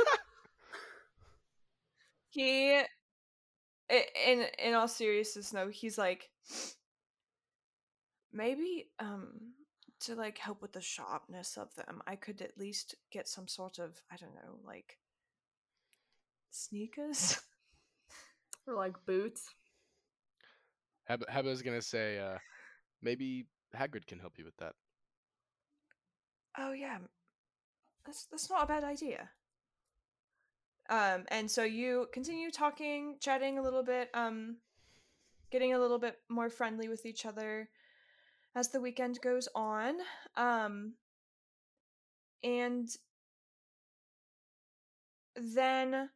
[2.36, 2.82] He,
[3.90, 6.30] in in all seriousness, though, he's like,
[8.36, 9.54] maybe um
[10.02, 13.80] to like help with the sharpness of them, I could at least get some sort
[13.80, 14.98] of I don't know, like
[16.52, 17.40] sneakers.
[18.68, 19.50] or like boots.
[21.06, 22.38] Heb- Heba's gonna say, uh,
[23.02, 24.74] maybe Hagrid can help you with that.
[26.58, 26.98] oh yeah,
[28.06, 29.30] that's that's not a bad idea.
[30.90, 34.10] Um, and so you continue talking, chatting a little bit.
[34.14, 34.58] Um,
[35.52, 37.70] getting a little bit more friendly with each other
[38.56, 39.96] as the weekend goes on.
[40.38, 40.94] Um,
[42.44, 42.88] and
[45.36, 46.10] then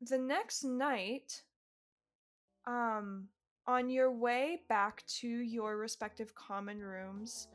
[0.00, 1.42] the next night,
[2.66, 3.28] um,
[3.66, 7.48] on your way back to your respective common rooms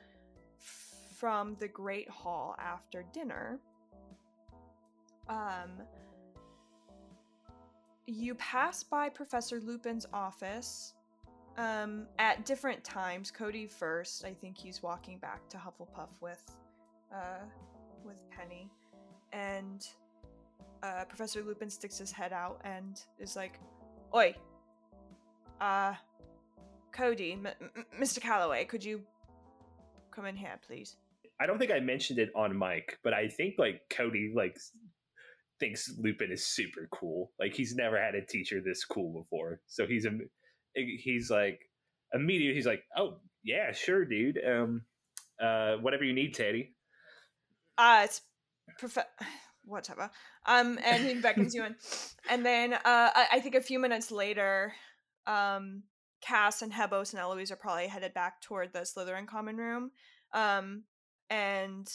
[1.18, 3.60] from the Great Hall after dinner,
[5.28, 5.82] um,
[8.08, 10.94] you pass by Professor Lupin's office
[11.58, 13.32] um, at different times.
[13.32, 16.44] Cody first, I think he's walking back to Hufflepuff with,
[17.14, 17.40] uh,
[18.04, 18.70] with Penny,
[19.34, 19.86] and
[20.84, 23.60] uh, Professor Lupin sticks his head out and is like,
[24.16, 24.36] "Oi,
[25.60, 25.94] uh,
[26.92, 28.20] Cody, M- M- Mr.
[28.20, 29.02] Calloway, could you
[30.12, 30.98] come in here, please?"
[31.40, 34.60] I don't think I mentioned it on mic, but I think like Cody like
[35.60, 37.32] thinks Lupin is super cool.
[37.40, 40.12] Like he's never had a teacher this cool before, so he's a
[40.76, 41.60] he's like
[42.14, 44.40] immediately he's like, "Oh yeah, sure, dude.
[44.46, 44.84] Um,
[45.42, 46.74] uh, whatever you need, Teddy."
[47.78, 48.22] Uh, it's
[48.78, 48.98] prof-
[49.64, 50.12] whatever.
[50.46, 51.76] Um, and he beckons you in,
[52.30, 54.74] and then uh, I, I think a few minutes later,
[55.28, 55.84] um,
[56.22, 59.92] Cass and Hebos and Eloise are probably headed back toward the Slytherin common room.
[60.34, 60.84] Um,
[61.30, 61.92] and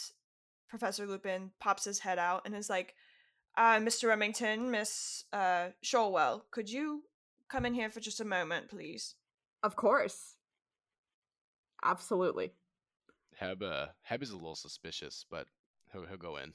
[0.69, 2.95] Professor Lupin pops his head out and is like,
[3.57, 4.09] uh, Mr.
[4.09, 7.03] Remington, Miss uh, Shorwell, could you
[7.49, 9.15] come in here for just a moment, please?
[9.63, 10.37] Of course.
[11.85, 12.53] Absolutely.
[13.37, 15.47] Heb, uh, Heb is a little suspicious, but
[15.93, 16.53] he'll, he'll go in.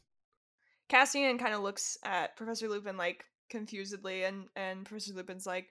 [0.89, 5.69] Cassian kind of looks at Professor Lupin like confusedly, and and Professor Lupin's like,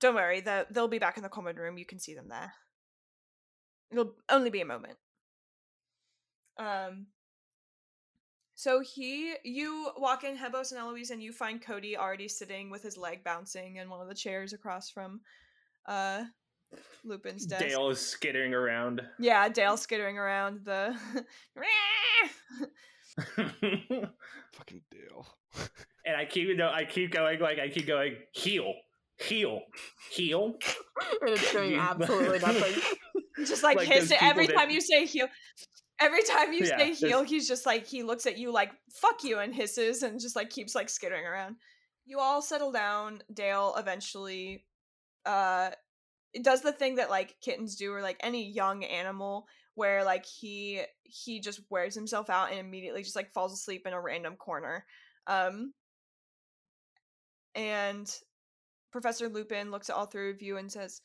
[0.00, 1.78] "Don't worry, the, they'll be back in the common room.
[1.78, 2.52] You can see them there.
[3.90, 4.98] It'll only be a moment."
[6.58, 7.06] Um.
[8.66, 12.82] So he, you walk in Hebos and Eloise, and you find Cody already sitting with
[12.82, 15.20] his leg bouncing in one of the chairs across from,
[15.86, 16.24] uh,
[17.04, 17.64] Lupin's desk.
[17.64, 19.02] Dale is skittering around.
[19.20, 20.98] Yeah, Dale skittering around the.
[24.52, 25.28] Fucking Dale.
[26.04, 28.74] and I keep you know I keep going like I keep going heel,
[29.20, 29.60] heel,
[30.10, 30.56] heel.
[31.20, 32.82] and it's doing absolutely nothing.
[33.46, 35.28] just like, Like hiss it every that- time you say heel.
[35.98, 38.72] Every time you Yeah, say heel, there's- he's just like he looks at you like
[38.90, 41.56] "fuck you" and hisses and just like keeps like skittering around.
[42.04, 43.22] You all settle down.
[43.32, 44.66] Dale eventually,
[45.24, 45.70] uh,
[46.34, 50.26] it does the thing that like kittens do or like any young animal where like
[50.26, 54.36] he he just wears himself out and immediately just like falls asleep in a random
[54.36, 54.84] corner.
[55.26, 55.72] Um,
[57.54, 58.14] and
[58.92, 61.00] Professor Lupin looks at all three of you and says,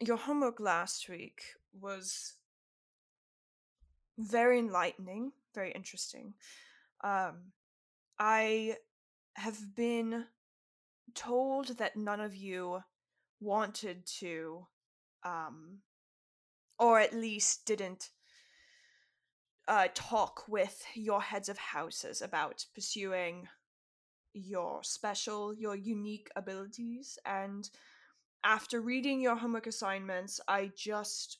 [0.00, 1.40] Your homework last week
[1.72, 2.36] was
[4.18, 6.34] very enlightening, very interesting.
[7.02, 7.52] Um,
[8.18, 8.76] I
[9.36, 10.24] have been
[11.14, 12.80] told that none of you
[13.40, 14.66] wanted to,
[15.24, 15.78] um,
[16.78, 18.10] or at least didn't
[19.68, 23.46] uh, talk with your heads of houses about pursuing
[24.32, 27.18] your special, your unique abilities.
[27.24, 27.68] And
[28.44, 31.38] after reading your homework assignments, I just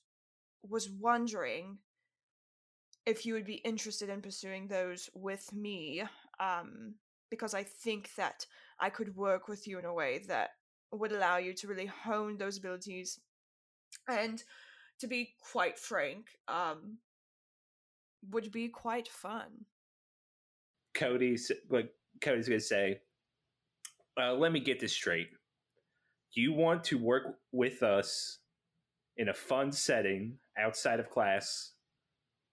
[0.62, 1.79] was wondering
[3.09, 6.03] if you would be interested in pursuing those with me.
[6.39, 6.95] Um,
[7.31, 8.47] because I think that
[8.81, 10.51] I could work with you in a way that
[10.93, 13.19] would allow you to really hone those abilities.
[14.09, 14.43] And
[15.01, 16.99] to be quite frank, um,
[18.31, 19.65] would be quite fun.
[20.95, 21.91] Cody's like
[22.21, 23.01] Cody's gonna say,
[24.21, 25.31] uh, "Let me get this straight.
[26.33, 28.39] You want to work with us
[29.17, 31.75] in a fun setting outside of class,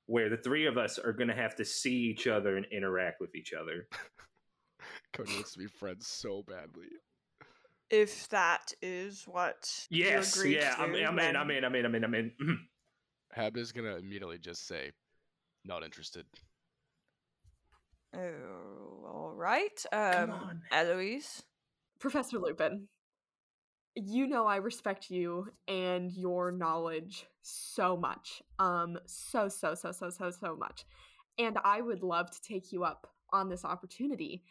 [0.08, 3.36] where the three of us are gonna have to see each other and interact with
[3.36, 3.88] each other.
[5.14, 6.88] Cody wants to be friends so badly.
[7.90, 11.76] If that is what you Yes, agreed yeah, to, I'm, I'm in, I'm in, I'm
[11.76, 12.32] in, I'm in, I'm in.
[12.42, 12.58] Mhm.
[13.32, 14.92] Heb is gonna immediately just say,
[15.64, 16.26] "Not interested."
[18.14, 19.84] Oh, all right.
[19.92, 20.62] Come Um, on.
[20.72, 21.44] Eloise.
[22.00, 22.88] Professor Lupin,
[23.96, 28.42] you know I respect you and your knowledge so much.
[28.60, 30.86] Um so so so so so so much.
[31.38, 34.44] And I would love to take you up on this opportunity.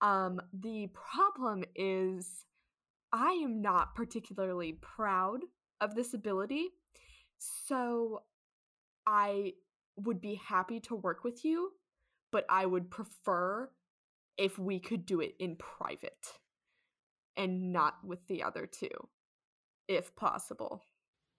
[0.00, 2.46] Um the problem is
[3.12, 5.40] I am not particularly proud
[5.80, 6.68] of this ability.
[7.38, 8.22] So
[9.06, 9.54] I
[9.96, 11.72] would be happy to work with you,
[12.30, 13.68] but I would prefer
[14.38, 16.38] if we could do it in private
[17.36, 18.90] and not with the other two,
[19.88, 20.82] if possible.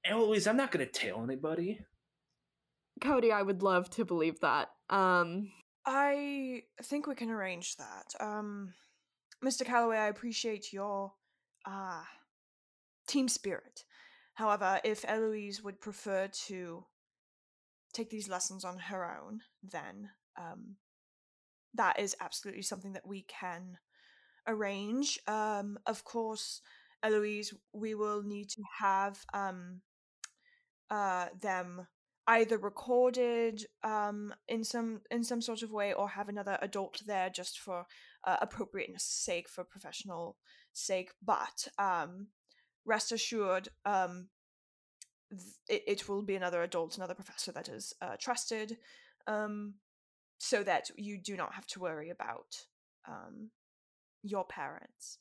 [0.05, 1.79] Eloise, I'm not gonna tell anybody.
[3.01, 4.69] Cody, I would love to believe that.
[4.89, 5.51] Um,
[5.85, 8.13] I think we can arrange that.
[8.19, 8.73] Um,
[9.43, 9.65] Mr.
[9.65, 11.13] Calloway, I appreciate your
[11.65, 12.03] uh
[13.07, 13.83] team spirit.
[14.35, 16.85] However, if Eloise would prefer to
[17.93, 20.77] take these lessons on her own, then um,
[21.75, 23.77] that is absolutely something that we can
[24.47, 25.19] arrange.
[25.27, 26.61] Um, of course,
[27.03, 29.81] Eloise, we will need to have um,
[30.89, 31.87] uh, them
[32.27, 37.29] either recorded um, in some in some sort of way or have another adult there
[37.29, 37.85] just for
[38.23, 40.37] uh, appropriateness sake for professional
[40.71, 42.27] sake but um,
[42.85, 44.29] rest assured um,
[45.29, 48.77] th- it, it will be another adult another professor that is uh, trusted
[49.27, 49.73] um,
[50.37, 52.55] so that you do not have to worry about
[53.07, 53.49] um,
[54.23, 55.19] your parents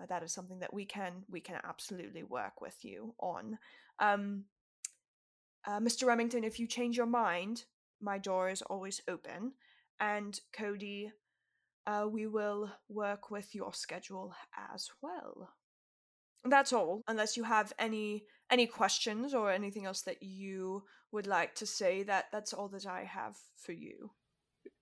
[0.00, 3.58] uh, that is something that we can we can absolutely work with you on
[3.98, 4.44] um,
[5.64, 6.06] uh, Mr.
[6.06, 7.64] Remington, if you change your mind,
[8.00, 9.52] my door is always open.
[10.00, 11.12] And Cody,
[11.86, 14.34] uh, we will work with your schedule
[14.74, 15.50] as well.
[16.44, 17.02] That's all.
[17.06, 20.82] Unless you have any any questions or anything else that you
[21.12, 24.10] would like to say, that that's all that I have for you.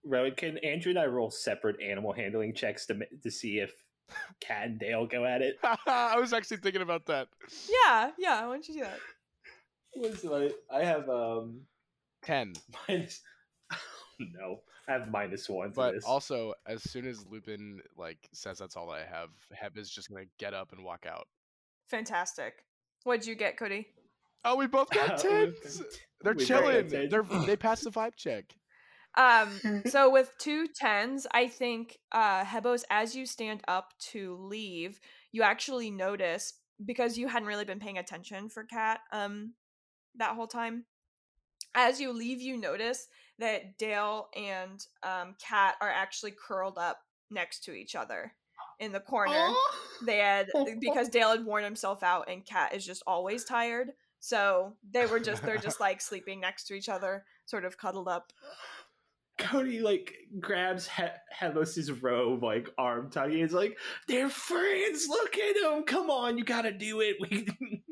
[0.05, 3.73] Rowan, can Andrew and I roll separate animal handling checks to to see if
[4.41, 5.57] Cat and Dale go at it?
[5.87, 7.29] I was actually thinking about that.
[7.85, 8.47] Yeah, yeah.
[8.47, 8.99] Why don't you do that?
[9.95, 10.51] What's my?
[10.73, 11.61] I have um
[12.23, 12.53] Ten.
[12.89, 13.21] minus.
[14.21, 15.71] no, I have minus one.
[15.71, 16.05] For But this.
[16.05, 20.25] also, as soon as Lupin like says that's all I have, Heb is just gonna
[20.39, 21.27] get up and walk out.
[21.89, 22.65] Fantastic.
[23.05, 23.89] What'd you get, Cody?
[24.45, 25.83] Oh, we both got We- tens.
[26.23, 26.89] They're we chilling.
[26.89, 28.45] They're they passed the vibe check.
[29.17, 35.01] Um, so with two tens, I think uh Hebos, as you stand up to leave,
[35.33, 36.55] you actually notice
[36.85, 39.55] because you hadn't really been paying attention for Cat um
[40.17, 40.85] that whole time.
[41.75, 43.07] As you leave, you notice
[43.39, 46.99] that Dale and um Cat are actually curled up
[47.31, 48.33] next to each other
[48.81, 49.49] in the corner.
[50.05, 50.49] They had
[50.81, 53.91] because Dale had worn himself out and Cat is just always tired.
[54.21, 58.09] So they were just they're just like sleeping next to each other, sort of cuddled
[58.09, 58.33] up.
[59.41, 61.05] Cody like grabs he-
[61.41, 63.39] Hebos's robe, like arm tugging.
[63.39, 63.77] He's like,
[64.07, 65.07] "They're friends.
[65.09, 65.83] Look at them.
[65.85, 67.49] Come on, you gotta do it." We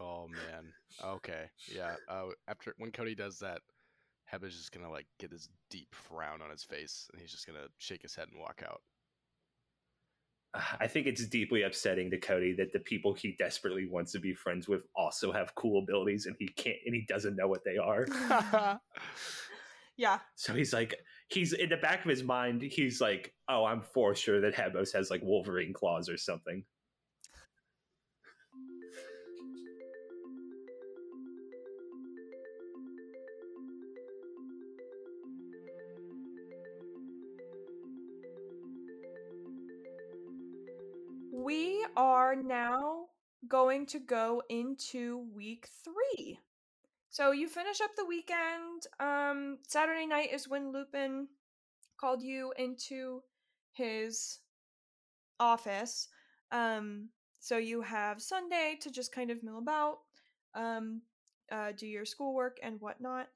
[0.00, 0.72] Oh man.
[1.02, 1.44] Okay.
[1.74, 1.94] Yeah.
[2.08, 3.60] Uh, after when Cody does that,
[4.26, 7.46] Heb is just gonna like get this deep frown on his face, and he's just
[7.46, 8.80] gonna shake his head and walk out.
[10.80, 14.34] I think it's deeply upsetting to Cody that the people he desperately wants to be
[14.34, 17.78] friends with also have cool abilities, and he can't, and he doesn't know what they
[17.78, 18.06] are.
[19.96, 20.18] Yeah.
[20.34, 20.94] So he's like,
[21.28, 24.92] he's in the back of his mind, he's like, "Oh, I'm for sure that Hebos
[24.92, 26.64] has like Wolverine claws or something."
[41.32, 43.06] We are now
[43.48, 46.38] going to go into week three.
[47.12, 48.86] So you finish up the weekend.
[48.98, 51.28] Um, Saturday night is when Lupin
[52.00, 53.20] called you into
[53.72, 54.38] his
[55.38, 56.08] office.
[56.52, 59.98] Um, so you have Sunday to just kind of mill about,
[60.54, 61.02] um,
[61.50, 63.28] uh, do your schoolwork and whatnot.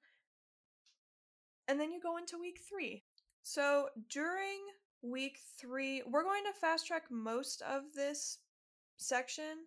[1.69, 3.05] And then you go into week three.
[3.43, 4.61] So during
[5.03, 8.39] week three, we're going to fast track most of this
[8.97, 9.67] section.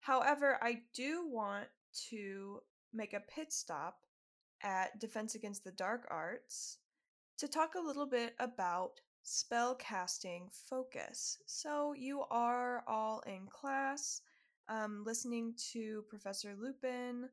[0.00, 1.68] However, I do want
[2.08, 2.62] to
[2.92, 3.98] make a pit stop
[4.62, 6.78] at Defense Against the Dark Arts
[7.38, 11.38] to talk a little bit about spell casting focus.
[11.46, 14.20] So, you are all in class,
[14.68, 17.28] um, listening to Professor Lupin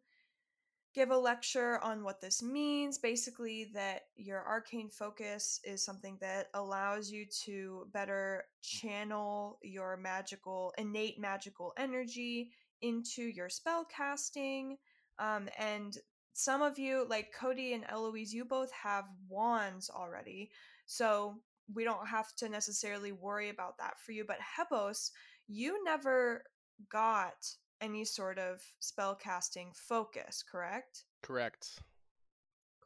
[0.95, 2.97] give a lecture on what this means.
[2.97, 10.73] Basically, that your arcane focus is something that allows you to better channel your magical,
[10.77, 12.51] innate magical energy
[12.81, 14.77] into your spell casting.
[15.19, 15.97] Um, and
[16.33, 20.49] some of you, like Cody and Eloise, you both have wands already.
[20.85, 21.35] So
[21.73, 24.25] we don't have to necessarily worry about that for you.
[24.25, 25.11] But Hebos,
[25.47, 26.43] you never
[26.89, 27.45] got
[27.81, 31.03] any sort of spell casting focus, correct?
[31.21, 31.79] Correct.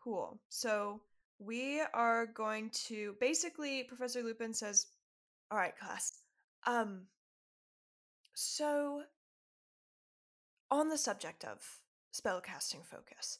[0.03, 0.39] Cool.
[0.49, 1.01] So
[1.39, 4.87] we are going to basically Professor Lupin says,
[5.51, 6.19] "All right, class.
[6.65, 7.07] Um
[8.33, 9.03] so
[10.71, 11.82] on the subject of
[12.13, 13.37] spell casting focus,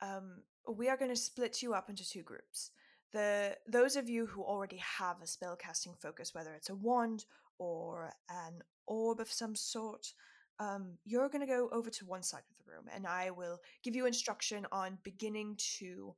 [0.00, 2.70] um we are going to split you up into two groups.
[3.12, 7.24] The those of you who already have a spell casting focus, whether it's a wand
[7.58, 10.12] or an orb of some sort,
[10.58, 13.58] um, you're going to go over to one side of the room and I will
[13.82, 16.14] give you instruction on beginning to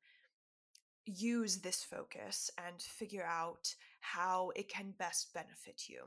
[1.04, 6.02] use this focus and figure out how it can best benefit you.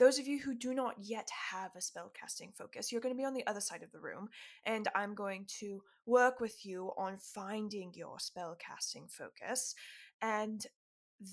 [0.00, 3.26] Those of you who do not yet have a spellcasting focus, you're going to be
[3.26, 4.30] on the other side of the room,
[4.64, 9.74] and I'm going to work with you on finding your spellcasting focus,
[10.22, 10.66] and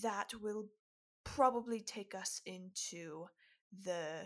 [0.03, 0.65] that will
[1.23, 3.27] probably take us into
[3.85, 4.23] the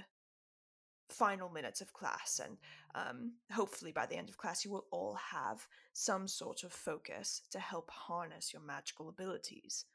[1.09, 2.57] final minutes of class and
[2.95, 7.41] um, hopefully by the end of class you will all have some sort of focus
[7.51, 9.85] to help harness your magical abilities.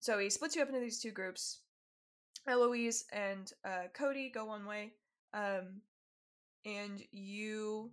[0.00, 1.60] So he splits you up into these two groups
[2.48, 4.92] eloise and uh, cody go one way
[5.34, 5.80] um,
[6.64, 7.90] and you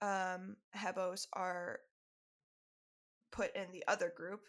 [0.00, 1.80] um, hebos are
[3.30, 4.40] put in the other group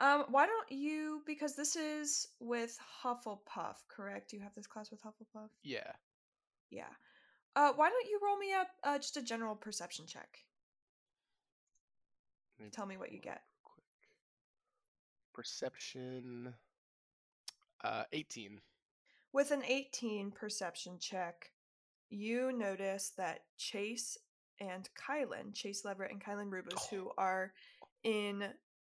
[0.00, 4.32] um, why don't you because this is with Hufflepuff, correct?
[4.32, 5.48] You have this class with Hufflepuff?
[5.64, 5.90] Yeah.
[6.70, 6.84] Yeah.
[7.56, 10.28] Uh, why don't you roll me up uh, just a general perception check?
[12.72, 13.42] Tell me what you get.
[13.64, 13.84] Quick.
[15.34, 16.54] Perception.
[17.82, 18.60] Uh, eighteen.
[19.32, 21.50] With an 18 perception check,
[22.08, 24.16] you notice that Chase
[24.58, 27.52] and Kylan, Chase Leverett and Kylan Rubus, who are
[28.04, 28.44] in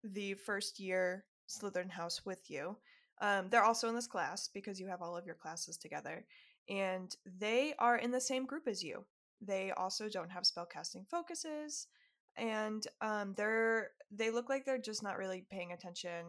[0.05, 2.77] the first year Slytherin house with you,
[3.21, 6.25] um, they're also in this class because you have all of your classes together,
[6.69, 9.05] and they are in the same group as you.
[9.41, 11.89] They also don't have spellcasting focuses,
[12.37, 16.27] and um, they're they look like they're just not really paying attention,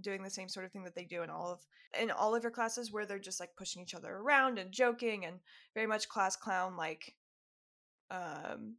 [0.00, 1.60] doing the same sort of thing that they do in all of
[2.00, 5.24] in all of your classes where they're just like pushing each other around and joking
[5.24, 5.38] and
[5.74, 7.14] very much class clown like
[8.10, 8.74] um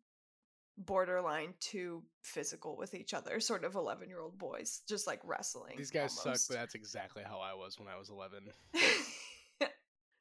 [0.78, 5.76] borderline too physical with each other sort of 11 year old boys just like wrestling
[5.78, 8.43] These guys suck, but that's exactly how I was when I was eleven.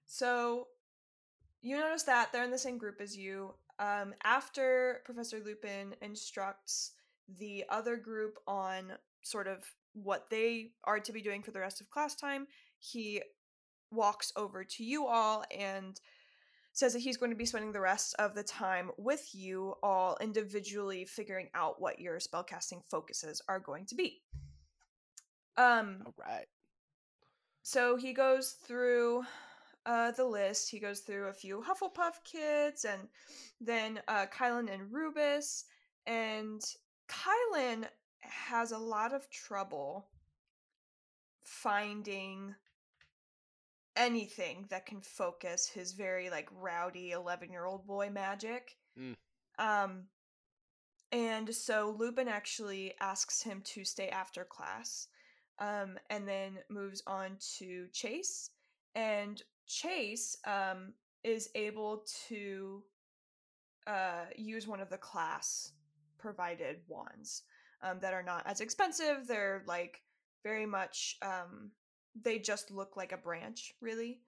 [0.07, 0.69] so
[1.61, 6.93] you notice that they're in the same group as you um, after professor lupin instructs
[7.41, 8.93] the other group on
[9.23, 9.65] sort of
[9.95, 12.47] what they are to be doing for the rest of class time
[12.79, 13.23] he
[13.91, 16.01] walks over to you all and
[16.73, 20.17] says that he's going to be spending the rest of the time with you all
[20.21, 24.21] individually figuring out what your spellcasting focuses are going to be
[25.57, 26.47] um All right.
[27.63, 29.25] so he goes through
[29.87, 30.71] uh, the list.
[30.71, 33.03] He goes through a few Hufflepuff kids, and
[33.61, 35.65] then uh, Kylan and Rubus.
[36.07, 36.63] And
[37.09, 37.87] Kylan
[38.29, 40.07] has a lot of trouble
[41.43, 42.55] finding
[43.97, 49.17] anything that can focus his very like rowdy 11 year old boy magic Mm.
[49.59, 50.05] um
[51.11, 55.09] and so lupin actually asks him to stay after class
[55.59, 58.51] um and then moves on to chase
[58.95, 60.93] and chase um
[61.25, 62.83] is able to
[63.89, 65.73] uh use one of the class
[66.19, 67.43] provided wands
[67.85, 70.01] um that are not as expensive they're like
[70.43, 71.71] very much um
[72.21, 74.21] they just look like a branch really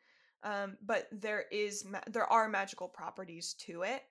[0.44, 4.02] um but there is ma- there are magical properties to it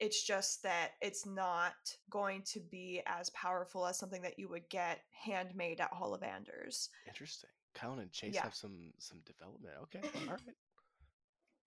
[0.00, 1.74] it's just that it's not
[2.10, 6.90] going to be as powerful as something that you would get handmade at Ollivander's.
[7.06, 7.48] Interesting.
[7.76, 8.42] Colin and Chase Yeah.
[8.42, 9.74] have some some development.
[9.84, 10.00] Okay.
[10.26, 10.40] All right.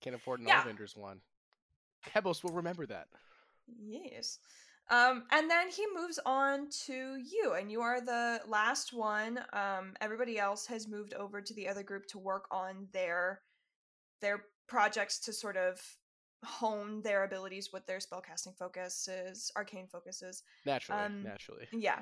[0.01, 0.61] Can't afford an Yeah.
[0.61, 1.21] Ollivander's one.
[2.01, 3.07] Hebos will remember that.
[3.79, 4.39] Yes.
[4.89, 9.39] Um, and then he moves on to you, and you are the last one.
[9.51, 13.41] Um, everybody else has moved over to the other group to work on their
[14.21, 15.79] their projects to sort of
[16.45, 20.43] hone their abilities with their spellcasting focuses, arcane focuses.
[20.65, 21.01] Naturally.
[21.01, 21.67] Um, naturally.
[21.73, 22.01] Yeah.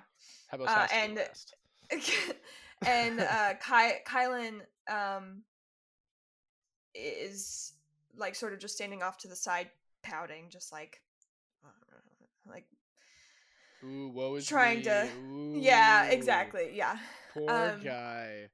[0.53, 1.19] Hebos uh, has and-
[2.88, 5.43] and uh Ky- Kylan um
[6.93, 7.73] is
[8.17, 9.69] like sort of just standing off to the side
[10.03, 11.01] pouting just uh, like
[13.86, 14.83] Ooh, woe is trying me.
[14.83, 15.09] to-
[15.53, 16.97] yeah exactly yeah
[17.33, 18.49] Poor Um, guy.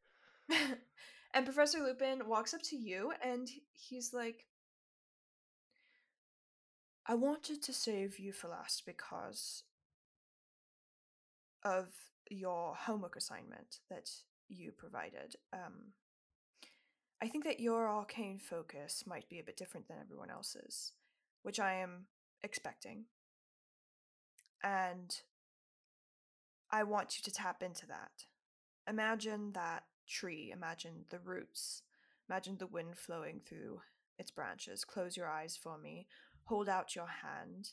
[1.34, 4.46] and Professor Lupin walks up to you and he's like
[7.08, 9.64] I wanted to save you for last because
[11.64, 11.88] of
[12.30, 14.10] your homework assignment that
[14.50, 15.36] you provided.
[15.52, 15.94] Um,
[17.22, 20.94] I think that your arcane focus might be a bit different than everyone else's,
[21.44, 22.06] which I am
[22.44, 23.06] expecting.
[24.64, 25.16] And
[26.72, 28.26] I want you to tap into that.
[28.88, 31.84] Imagine that tree, imagine the roots,
[32.30, 33.82] imagine the wind flowing through
[34.18, 34.86] its branches.
[34.86, 36.08] Close your eyes for me,
[36.46, 37.72] hold out your hand,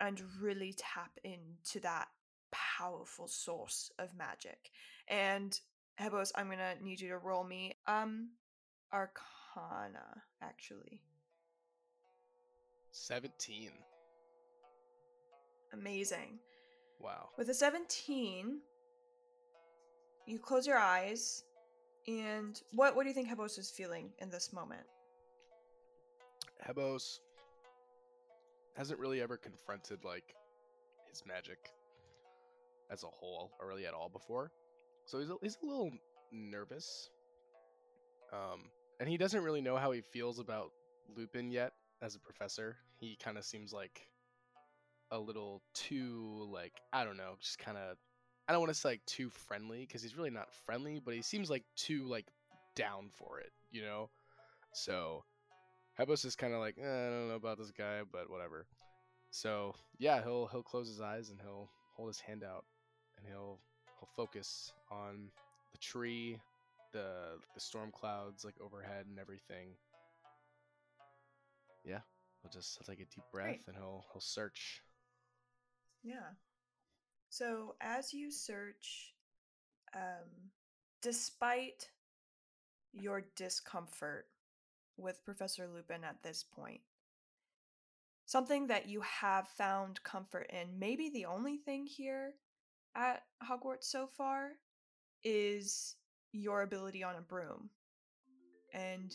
[0.00, 2.08] and really tap into that
[2.52, 4.70] powerful source of magic.
[5.08, 5.58] And
[5.96, 8.30] Hebos, I'm gonna need you to roll me um
[8.92, 11.00] Arcana, actually.
[12.92, 13.70] 17.
[15.74, 16.40] Amazing.
[17.00, 17.30] Wow.
[17.38, 18.60] With a 17,
[20.26, 21.44] you close your eyes
[22.08, 24.82] And what what do you think Hebos is feeling in this moment?
[26.60, 27.20] Hebos
[28.76, 30.34] hasn't really ever confronted like
[31.10, 31.58] his magic
[32.90, 34.52] as a whole or really at all before.
[35.06, 35.92] So he's a, he's a little
[36.32, 37.10] nervous.
[38.32, 38.70] Um
[39.00, 40.72] and he doesn't really know how he feels about
[41.16, 41.72] Lupin yet
[42.02, 42.76] as a professor.
[43.00, 44.06] He kind of seems like
[45.10, 47.96] a little too like I don't know, just kind of
[48.48, 51.22] I don't want to say like too friendly because he's really not friendly, but he
[51.22, 52.26] seems like too like
[52.76, 54.10] down for it, you know.
[54.72, 55.24] So
[55.98, 58.66] Hebos is kind of like eh, I don't know about this guy, but whatever.
[59.30, 62.64] So yeah, he'll he'll close his eyes and he'll hold his hand out
[63.16, 63.58] and he'll
[63.98, 65.30] he'll focus on
[65.72, 66.38] the tree,
[66.92, 69.68] the the storm clouds like overhead and everything.
[71.84, 72.00] Yeah,
[72.42, 73.60] he'll just he'll take a deep breath Great.
[73.66, 74.82] and he'll he'll search.
[76.04, 76.34] Yeah.
[77.30, 79.14] So as you search,
[79.96, 80.50] um,
[81.02, 81.88] despite
[82.92, 84.26] your discomfort
[84.96, 86.80] with Professor Lupin at this point,
[88.26, 92.34] something that you have found comfort in, maybe the only thing here
[92.94, 94.50] at Hogwarts so far,
[95.24, 95.96] is
[96.32, 97.70] your ability on a broom
[98.74, 99.10] and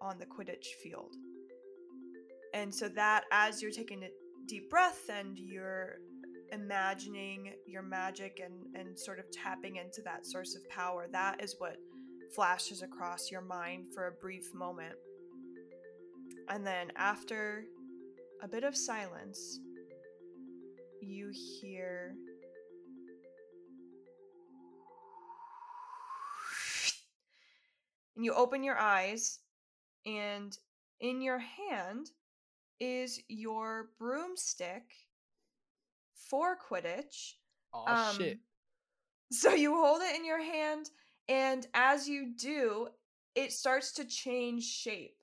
[0.00, 1.14] on the Quidditch field.
[2.54, 4.08] And so that as you're taking a
[4.46, 5.96] deep breath and you're
[6.52, 11.54] imagining your magic and, and sort of tapping into that source of power, that is
[11.58, 11.76] what
[12.34, 14.94] flashes across your mind for a brief moment.
[16.48, 17.64] And then after
[18.42, 19.60] a bit of silence,
[21.00, 22.14] you hear
[28.16, 29.38] and you open your eyes
[30.04, 30.56] and
[31.00, 32.10] in your hand
[32.80, 34.84] is your broomstick
[36.30, 37.34] for Quidditch.
[37.74, 38.32] Oh shit!
[38.34, 38.40] Um,
[39.32, 40.90] So you hold it in your hand,
[41.28, 42.88] and as you do,
[43.36, 45.22] it starts to change shape.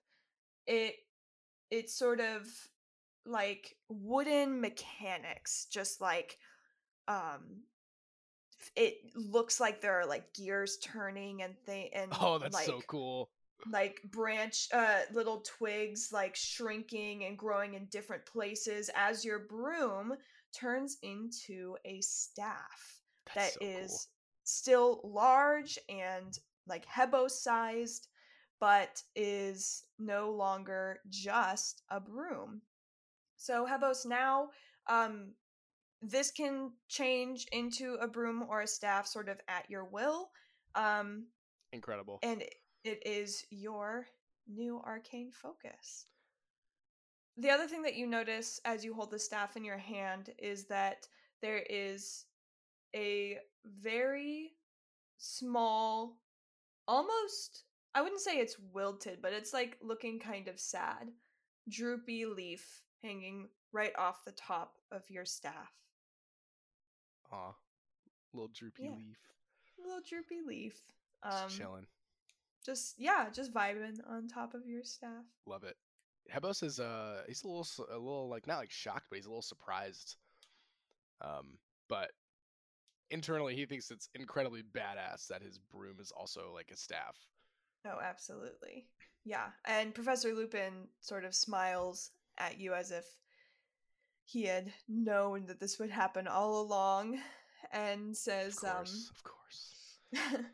[0.65, 0.95] It
[1.71, 2.47] it's sort of
[3.25, 6.37] like wooden mechanics, just like
[7.09, 7.63] um
[8.75, 12.81] it looks like there are like gears turning and thing and Oh, that's like so
[12.87, 13.29] cool.
[13.69, 20.13] like branch uh little twigs like shrinking and growing in different places as your broom
[20.59, 23.01] turns into a staff
[23.33, 23.99] That's that so is cool.
[24.43, 26.37] still large and
[26.67, 28.07] like Hebo sized,
[28.59, 32.61] but is no longer just a broom.
[33.37, 34.49] So Hebos now,
[34.89, 35.33] um,
[36.01, 40.29] this can change into a broom or a staff sort of at your will.
[40.75, 41.27] Um,
[41.71, 42.19] incredible.
[42.23, 44.07] and it- it is your
[44.47, 46.05] new arcane focus.
[47.37, 50.65] The other thing that you notice as you hold the staff in your hand is
[50.65, 51.07] that
[51.41, 52.25] there is
[52.95, 54.53] a very
[55.17, 56.17] small,
[56.87, 57.63] almost,
[57.93, 61.11] I wouldn't say it's wilted, but it's like looking kind of sad,
[61.69, 65.71] droopy leaf hanging right off the top of your staff.
[67.31, 67.53] Aw,
[68.33, 68.95] little droopy Yeah.
[68.95, 69.19] leaf,
[69.77, 70.81] little droopy leaf.
[71.23, 71.87] just Um, chilling.
[72.63, 75.25] just yeah, just vibing on top of your staff.
[75.45, 75.77] Love it.
[76.29, 79.29] Hebos is uh he's a little a little like not like shocked, but he's a
[79.29, 80.15] little surprised.
[81.21, 81.57] Um,
[81.89, 82.11] but
[83.09, 87.17] internally he thinks it's incredibly badass that his broom is also like a staff.
[87.85, 88.87] Oh, absolutely.
[89.25, 89.47] Yeah.
[89.65, 93.05] And Professor Lupin sort of smiles at you as if
[94.25, 97.19] he had known that this would happen all along
[97.71, 99.99] and says, Of course, of course.
[100.35, 100.45] um,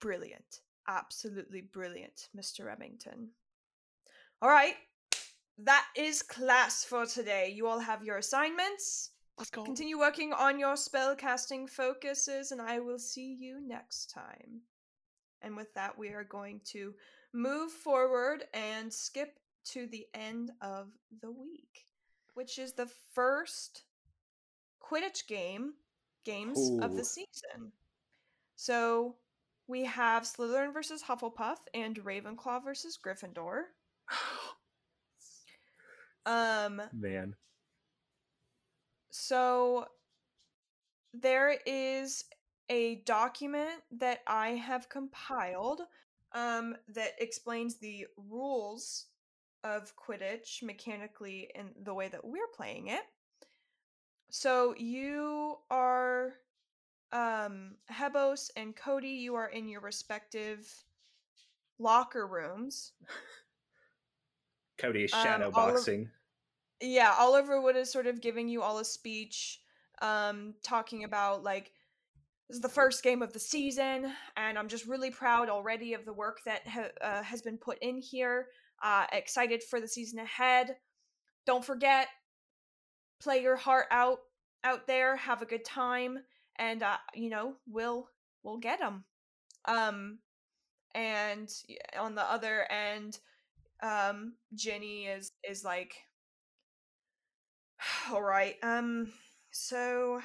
[0.00, 0.60] brilliant.
[0.88, 2.64] Absolutely brilliant, Mr.
[2.64, 3.28] Remington.
[4.40, 4.74] All right.
[5.58, 7.52] That is class for today.
[7.54, 9.10] You all have your assignments.
[9.36, 9.64] Let's go.
[9.64, 14.62] Continue working on your spellcasting focuses, and I will see you next time.
[15.42, 16.94] And with that, we are going to
[17.32, 20.88] move forward and skip to the end of
[21.20, 21.86] the week,
[22.34, 23.82] which is the first
[24.80, 25.74] Quidditch game
[26.24, 27.72] games of the season.
[28.56, 29.16] So
[29.66, 33.62] we have Slytherin versus Hufflepuff and Ravenclaw versus Gryffindor.
[36.26, 37.34] Um, Man.
[39.10, 39.86] So
[41.14, 42.24] there is
[42.68, 45.80] a document that I have compiled
[46.32, 49.06] um, that explains the rules
[49.64, 53.02] of Quidditch mechanically in the way that we're playing it.
[54.30, 56.34] So you are
[57.12, 60.70] um Hebos and Cody, you are in your respective
[61.78, 62.92] locker rooms.
[64.78, 66.10] Cody is Um, shadow of- boxing.
[66.80, 69.60] yeah oliver wood is sort of giving you all a speech
[70.00, 71.72] um talking about like
[72.48, 76.06] this is the first game of the season, and I'm just really proud already of
[76.06, 78.48] the work that ha- uh, has been put in here.
[78.82, 80.78] Uh, excited for the season ahead.
[81.44, 82.08] Don't forget,
[83.20, 84.20] play your heart out
[84.64, 85.14] out there.
[85.16, 86.24] Have a good time,
[86.56, 88.08] and uh, you know we'll
[88.42, 89.04] we'll get them.
[89.66, 90.18] Um,
[90.94, 91.50] and
[91.98, 93.18] on the other end,
[93.82, 95.94] um, Jenny is is like,
[98.12, 99.12] all right, um,
[99.50, 100.20] so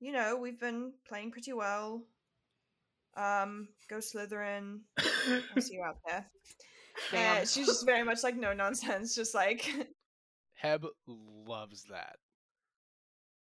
[0.00, 2.02] you know, we've been playing pretty well.
[3.16, 4.80] Um, go Slytherin.
[4.98, 6.26] I'll see you out there.
[7.12, 9.70] And she's just very much like no nonsense, just like
[10.54, 12.16] Heb loves that.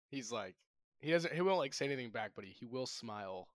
[0.10, 0.56] He's like
[0.99, 3.48] he doesn't he won't like say anything back, but he, he will smile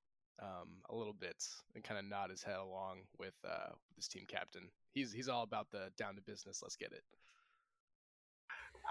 [0.43, 1.45] um a little bit
[1.75, 4.69] and kind of nod his head along with uh with his team captain.
[4.93, 7.03] He's he's all about the down to business, let's get it.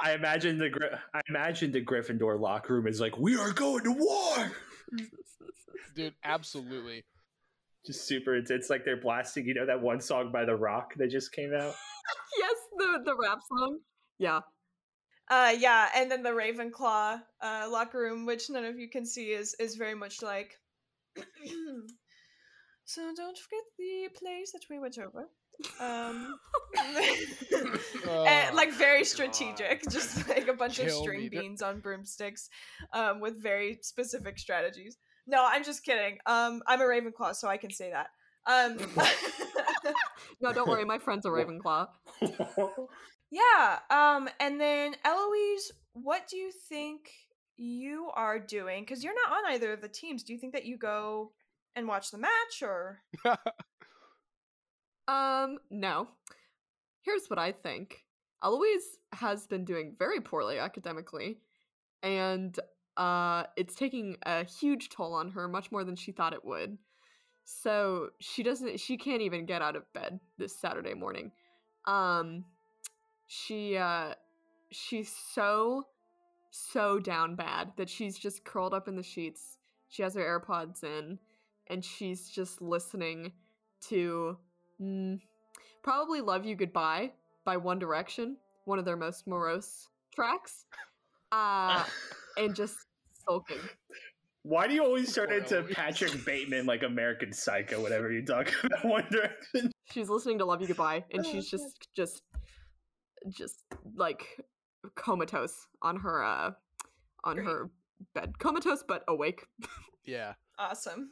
[0.01, 3.91] I imagine the I imagine the Gryffindor locker room is like, "We are going to
[3.91, 4.51] war."
[5.95, 7.03] Dude, absolutely.
[7.85, 9.45] Just super intense, like they're blasting.
[9.45, 11.73] You know that one song by The Rock that just came out.
[12.39, 13.79] yes, the the rap song.
[14.19, 14.41] Yeah.
[15.29, 19.31] uh yeah, and then the Ravenclaw uh locker room, which none of you can see,
[19.31, 20.57] is is very much like
[22.85, 25.29] So don't forget the place that we went over.
[25.79, 26.39] Um
[26.75, 26.95] and,
[28.55, 29.07] like Oh, very God.
[29.07, 31.29] strategic, just like a bunch of string me.
[31.29, 32.49] Beans on broomsticks,
[32.93, 34.97] um, with very specific strategies.
[35.27, 36.17] No, I'm just kidding.
[36.25, 38.07] Um, I'm a Ravenclaw, so I can say that.
[38.47, 38.77] Um,
[40.41, 40.85] No, don't worry.
[40.85, 41.87] My friend's a Ravenclaw.
[43.29, 43.79] yeah.
[43.91, 47.11] Um, and then Eloise, what do you think
[47.59, 48.83] you are doing?
[48.83, 50.23] Because you're not on either of the teams.
[50.23, 51.31] Do you think that you go
[51.75, 53.01] and watch the match, or
[55.09, 56.07] Um, no.
[57.01, 58.03] Here's what I think.
[58.43, 61.39] Eloise has been doing very poorly academically,
[62.03, 62.57] and
[62.95, 66.77] uh, it's taking a huge toll on her, much more than she thought it would.
[67.43, 68.79] So she doesn't.
[68.79, 71.31] She can't even get out of bed this Saturday morning.
[71.85, 72.45] Um,
[73.25, 74.13] she uh,
[74.71, 75.87] she's so
[76.51, 79.57] so down bad that she's just curled up in the sheets.
[79.87, 81.19] She has her AirPods in,
[81.67, 83.31] and she's just listening
[83.87, 84.37] to
[84.81, 85.19] Mm,
[85.83, 87.11] probably Love You Goodbye
[87.43, 90.65] by One Direction, one of their most morose tracks.
[91.31, 91.83] Uh,
[92.37, 92.77] and just
[93.27, 93.59] sulking.
[94.43, 98.85] Why do you always turn into Patrick Bateman like American Psycho whenever you talk about
[98.85, 99.71] One Direction?
[99.91, 102.21] She's listening to Love You Goodbye and Oh, she's just just
[103.29, 103.65] just
[103.95, 104.39] like
[104.95, 106.51] comatose on her uh
[107.23, 107.47] on Great.
[107.47, 107.69] her
[108.13, 108.39] bed.
[108.39, 109.45] Comatose but awake.
[110.05, 110.33] yeah.
[110.57, 111.11] awesome?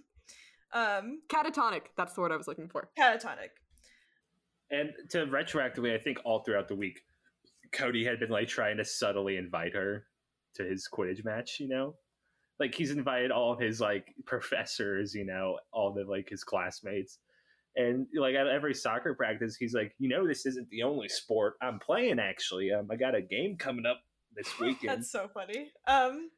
[0.73, 2.89] Um, Catatonic, that's the word I was looking for.
[2.99, 3.49] catatonic.
[4.69, 6.99] And to retroactively, I think all throughout the week,
[7.72, 10.06] Cody had been like trying to subtly invite her
[10.56, 11.60] to his Quidditch match.
[11.60, 11.95] You know,
[12.60, 15.14] like he's invited all of his like professors.
[15.15, 17.19] You know, all the like his classmates.
[17.77, 21.53] And like at every soccer practice, he's like, you know, this isn't the only sport
[21.61, 22.17] I'm playing.
[22.19, 24.01] Actually, um, I got a game coming up
[24.35, 24.89] this weekend.
[24.97, 25.69] That's so funny.
[25.87, 26.29] Um,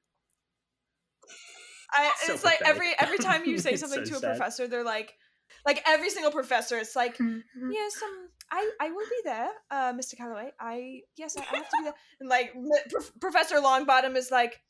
[1.92, 4.38] I, So it's like every every time you say something so to a sad.
[4.38, 5.14] professor, they're like,
[5.66, 7.72] like every single professor, it's like, Mm-hmm.
[7.72, 10.18] yes, um, I I will be there, uh, Mr.
[10.18, 10.52] Calloway.
[10.60, 11.94] I yes, I, I have to be there.
[12.20, 14.62] And like M- Prof- Professor Longbottom is like.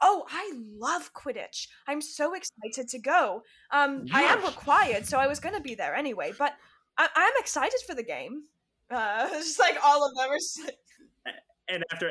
[0.00, 1.68] Oh, I love Quidditch.
[1.86, 3.42] I'm so excited to go.
[3.70, 6.32] Um, I am required, so I was gonna be there anyway.
[6.38, 6.54] But
[6.98, 8.44] I- I'm excited for the game.
[8.90, 11.34] Uh, it's just like all of them are like,
[11.68, 12.10] and after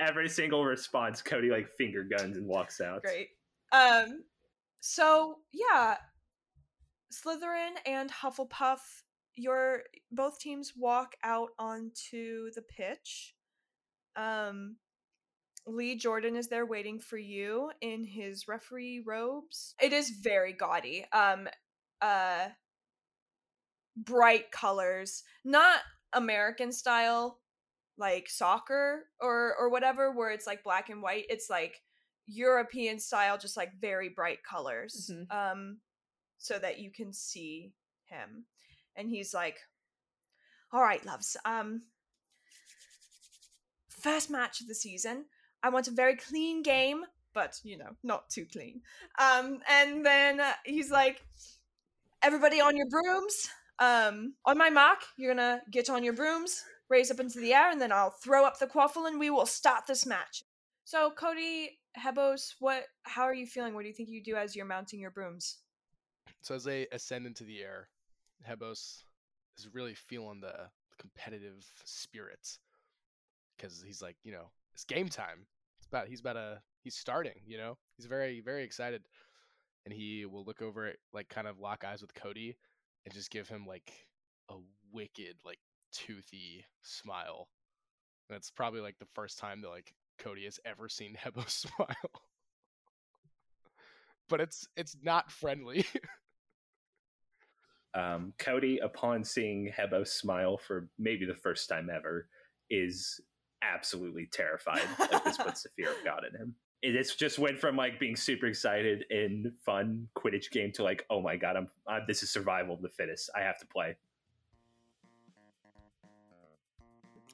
[0.00, 3.02] every single response, Cody like finger guns and walks out.
[3.02, 3.28] Great.
[3.72, 4.24] Um
[4.80, 5.96] so yeah,
[7.12, 8.78] Slytherin and Hufflepuff,
[9.34, 9.82] your
[10.12, 13.34] both teams walk out onto the pitch.
[14.16, 14.76] Um
[15.68, 19.74] Lee Jordan is there waiting for you in his referee robes.
[19.80, 21.04] It is very gaudy.
[21.12, 21.48] Um
[22.00, 22.48] uh
[23.96, 25.80] bright colors, not
[26.12, 27.40] American style
[27.96, 31.26] like soccer or or whatever where it's like black and white.
[31.28, 31.82] It's like
[32.26, 35.32] European style, just like very bright colors, Mhm.
[35.32, 35.80] um,
[36.38, 37.72] so that you can see
[38.04, 38.46] him.
[38.96, 39.58] And he's like,
[40.72, 41.36] "All right, loves.
[41.44, 41.82] Um,
[43.88, 45.26] first match of the season.
[45.68, 47.04] I want a very clean game,
[47.34, 48.80] but you know, not too clean.
[49.18, 51.22] Um, and then uh, he's like,
[52.22, 53.50] everybody on your brooms.
[53.78, 57.70] Um, on my mark, you're gonna get on your brooms, raise up into the air,
[57.70, 60.42] and then I'll throw up the quaffle, and we will start this match.
[60.84, 62.84] So, Cody, Hebos, what?
[63.02, 63.74] How are you feeling?
[63.74, 65.58] What do you think you do as you're mounting your brooms?
[66.40, 67.88] So as they ascend into the air,
[68.42, 69.04] Hebos
[69.58, 72.56] is really feeling the competitive spirit
[73.56, 75.46] because he's like, you know, it's game time.
[75.88, 77.40] About he's about to he's starting.
[77.46, 79.02] You know, he's very very excited,
[79.84, 82.56] and he will look over it like kind of lock eyes with Cody,
[83.04, 83.92] and just give him like
[84.50, 84.54] a
[84.92, 85.58] wicked like
[85.92, 87.48] toothy smile.
[88.28, 92.22] That's probably like the first time that like Cody has ever seen Hebo smile.
[94.28, 95.86] but it's it's not friendly.
[97.94, 102.28] um, Cody, upon seeing Hebo smile for maybe the first time ever,
[102.70, 103.20] is
[103.62, 104.82] absolutely terrified.
[104.98, 106.54] like this puts the fear of God in him.
[106.80, 111.20] It's just went from like being super excited and fun Quidditch game to like, oh
[111.20, 113.30] my god, I'm, I'm this is survival of the fittest.
[113.34, 113.96] I have to play.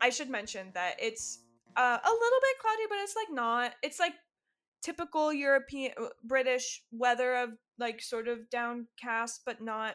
[0.01, 1.40] I should mention that it's
[1.76, 3.72] uh, a little bit cloudy, but it's like not.
[3.82, 4.14] It's like
[4.82, 9.94] typical European uh, British weather of like sort of downcast, but not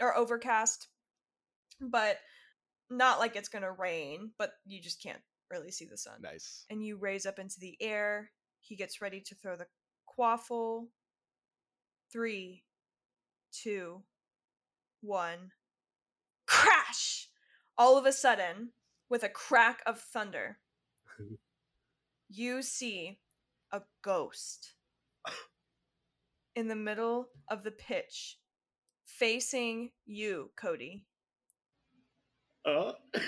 [0.00, 0.88] or overcast,
[1.80, 2.18] but
[2.90, 4.30] not like it's gonna rain.
[4.38, 5.20] But you just can't
[5.50, 6.20] really see the sun.
[6.22, 6.64] nice.
[6.70, 8.30] And you raise up into the air.
[8.60, 9.66] He gets ready to throw the
[10.06, 10.86] quaffle.
[12.12, 12.62] Three,
[13.52, 14.02] two,
[15.00, 15.52] one.
[16.46, 17.28] Crash!
[17.78, 18.70] All of a sudden,
[19.08, 20.58] with a crack of thunder,
[22.28, 23.18] you see
[23.72, 24.74] a ghost
[26.54, 28.38] in the middle of the pitch
[29.04, 31.04] facing you, Cody.
[32.64, 32.92] Uh,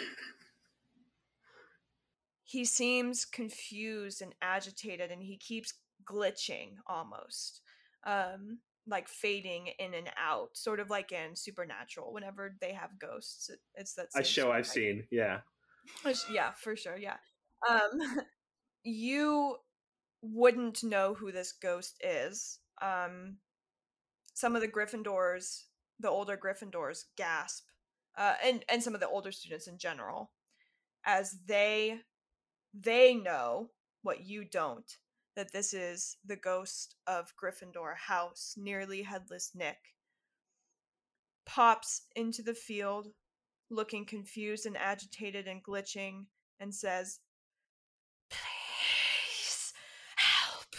[2.48, 7.60] He seems confused and agitated and he keeps glitching almost.
[8.06, 8.60] Um
[8.90, 12.12] like fading in and out, sort of like in Supernatural.
[12.12, 15.04] Whenever they have ghosts, it's that a show I've seen.
[15.10, 15.40] Yeah.
[16.30, 16.96] Yeah, for sure.
[16.96, 17.16] Yeah.
[17.68, 18.00] Um,
[18.82, 19.56] you
[20.22, 22.58] wouldn't know who this ghost is.
[22.80, 23.36] Um,
[24.34, 25.64] some of the Gryffindors,
[26.00, 27.64] the older Gryffindors, gasp,
[28.16, 30.30] uh, and and some of the older students in general,
[31.04, 31.98] as they
[32.80, 33.70] they know
[34.02, 34.98] what you don't
[35.36, 39.76] that this is the ghost of Gryffindor House, nearly headless Nick.
[41.46, 43.06] Pops into the field,
[43.70, 46.24] looking confused and agitated and glitching,
[46.58, 47.20] and says,
[48.30, 49.72] Please
[50.16, 50.74] help.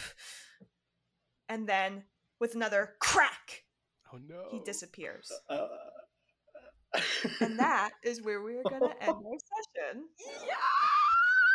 [1.47, 2.03] And then,
[2.41, 3.63] with another crack,
[4.13, 4.43] Oh no.
[4.51, 5.31] he disappears.
[5.49, 5.67] Uh,
[7.39, 9.37] And that is where we're going to end our
[9.87, 10.03] session.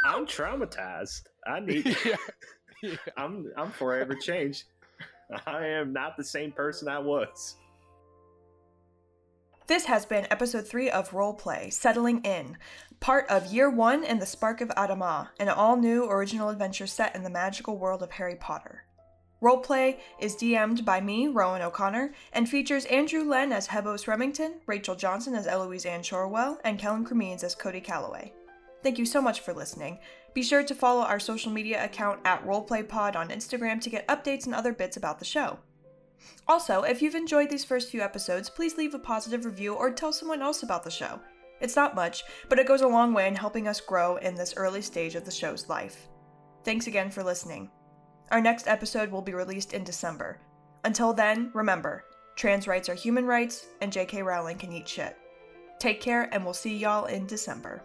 [0.05, 1.23] I'm traumatized.
[1.47, 1.87] I need.
[2.05, 2.17] yeah.
[2.83, 2.97] yeah.
[3.17, 4.65] I'm I'm forever changed.
[5.47, 7.57] I am not the same person I was.
[9.67, 12.59] This has been episode 3 of Roleplay Settling In,
[13.01, 17.17] part of Year 1 and the Spark of Adama, an all new original adventure set
[17.17, 18.85] in the magical world of Harry Potter.
[19.43, 24.95] Roleplay is DM'd by me, Rowan O'Connor, and features Andrew Len as Hebos Remington, Rachel
[24.95, 28.35] Johnson as Eloise Ann Shorewell, and Kellen Cremines as Cody Calloway.
[28.85, 29.99] Thank you so much for listening.
[30.35, 34.45] Be sure to follow our social media account at RoleplayPod on Instagram to get updates
[34.45, 35.59] and other bits about the show.
[36.47, 40.13] Also, if you've enjoyed these first few episodes, please leave a positive review or tell
[40.13, 41.19] someone else about the show.
[41.63, 44.53] It's not much, but it goes a long way in helping us grow in this
[44.59, 46.09] early stage of the show's life.
[46.63, 47.71] Thanks again for listening.
[48.33, 50.41] Our next episode will be released in December.
[50.85, 52.05] Until then, remember
[52.37, 55.17] trans rights are human rights, and JK Rowling can eat shit.
[55.79, 57.83] Take care, and we'll see y'all in December.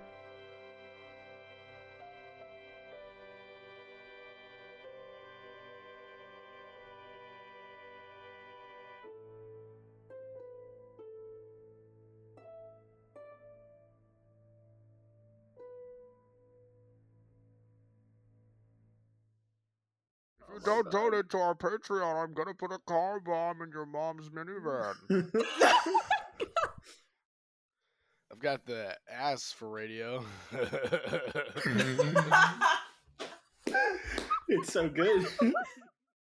[20.69, 24.29] If don't donate to our Patreon, I'm gonna put a car bomb in your mom's
[24.29, 24.93] minivan.
[28.31, 30.23] I've got the ass for radio.
[34.47, 35.25] it's so good.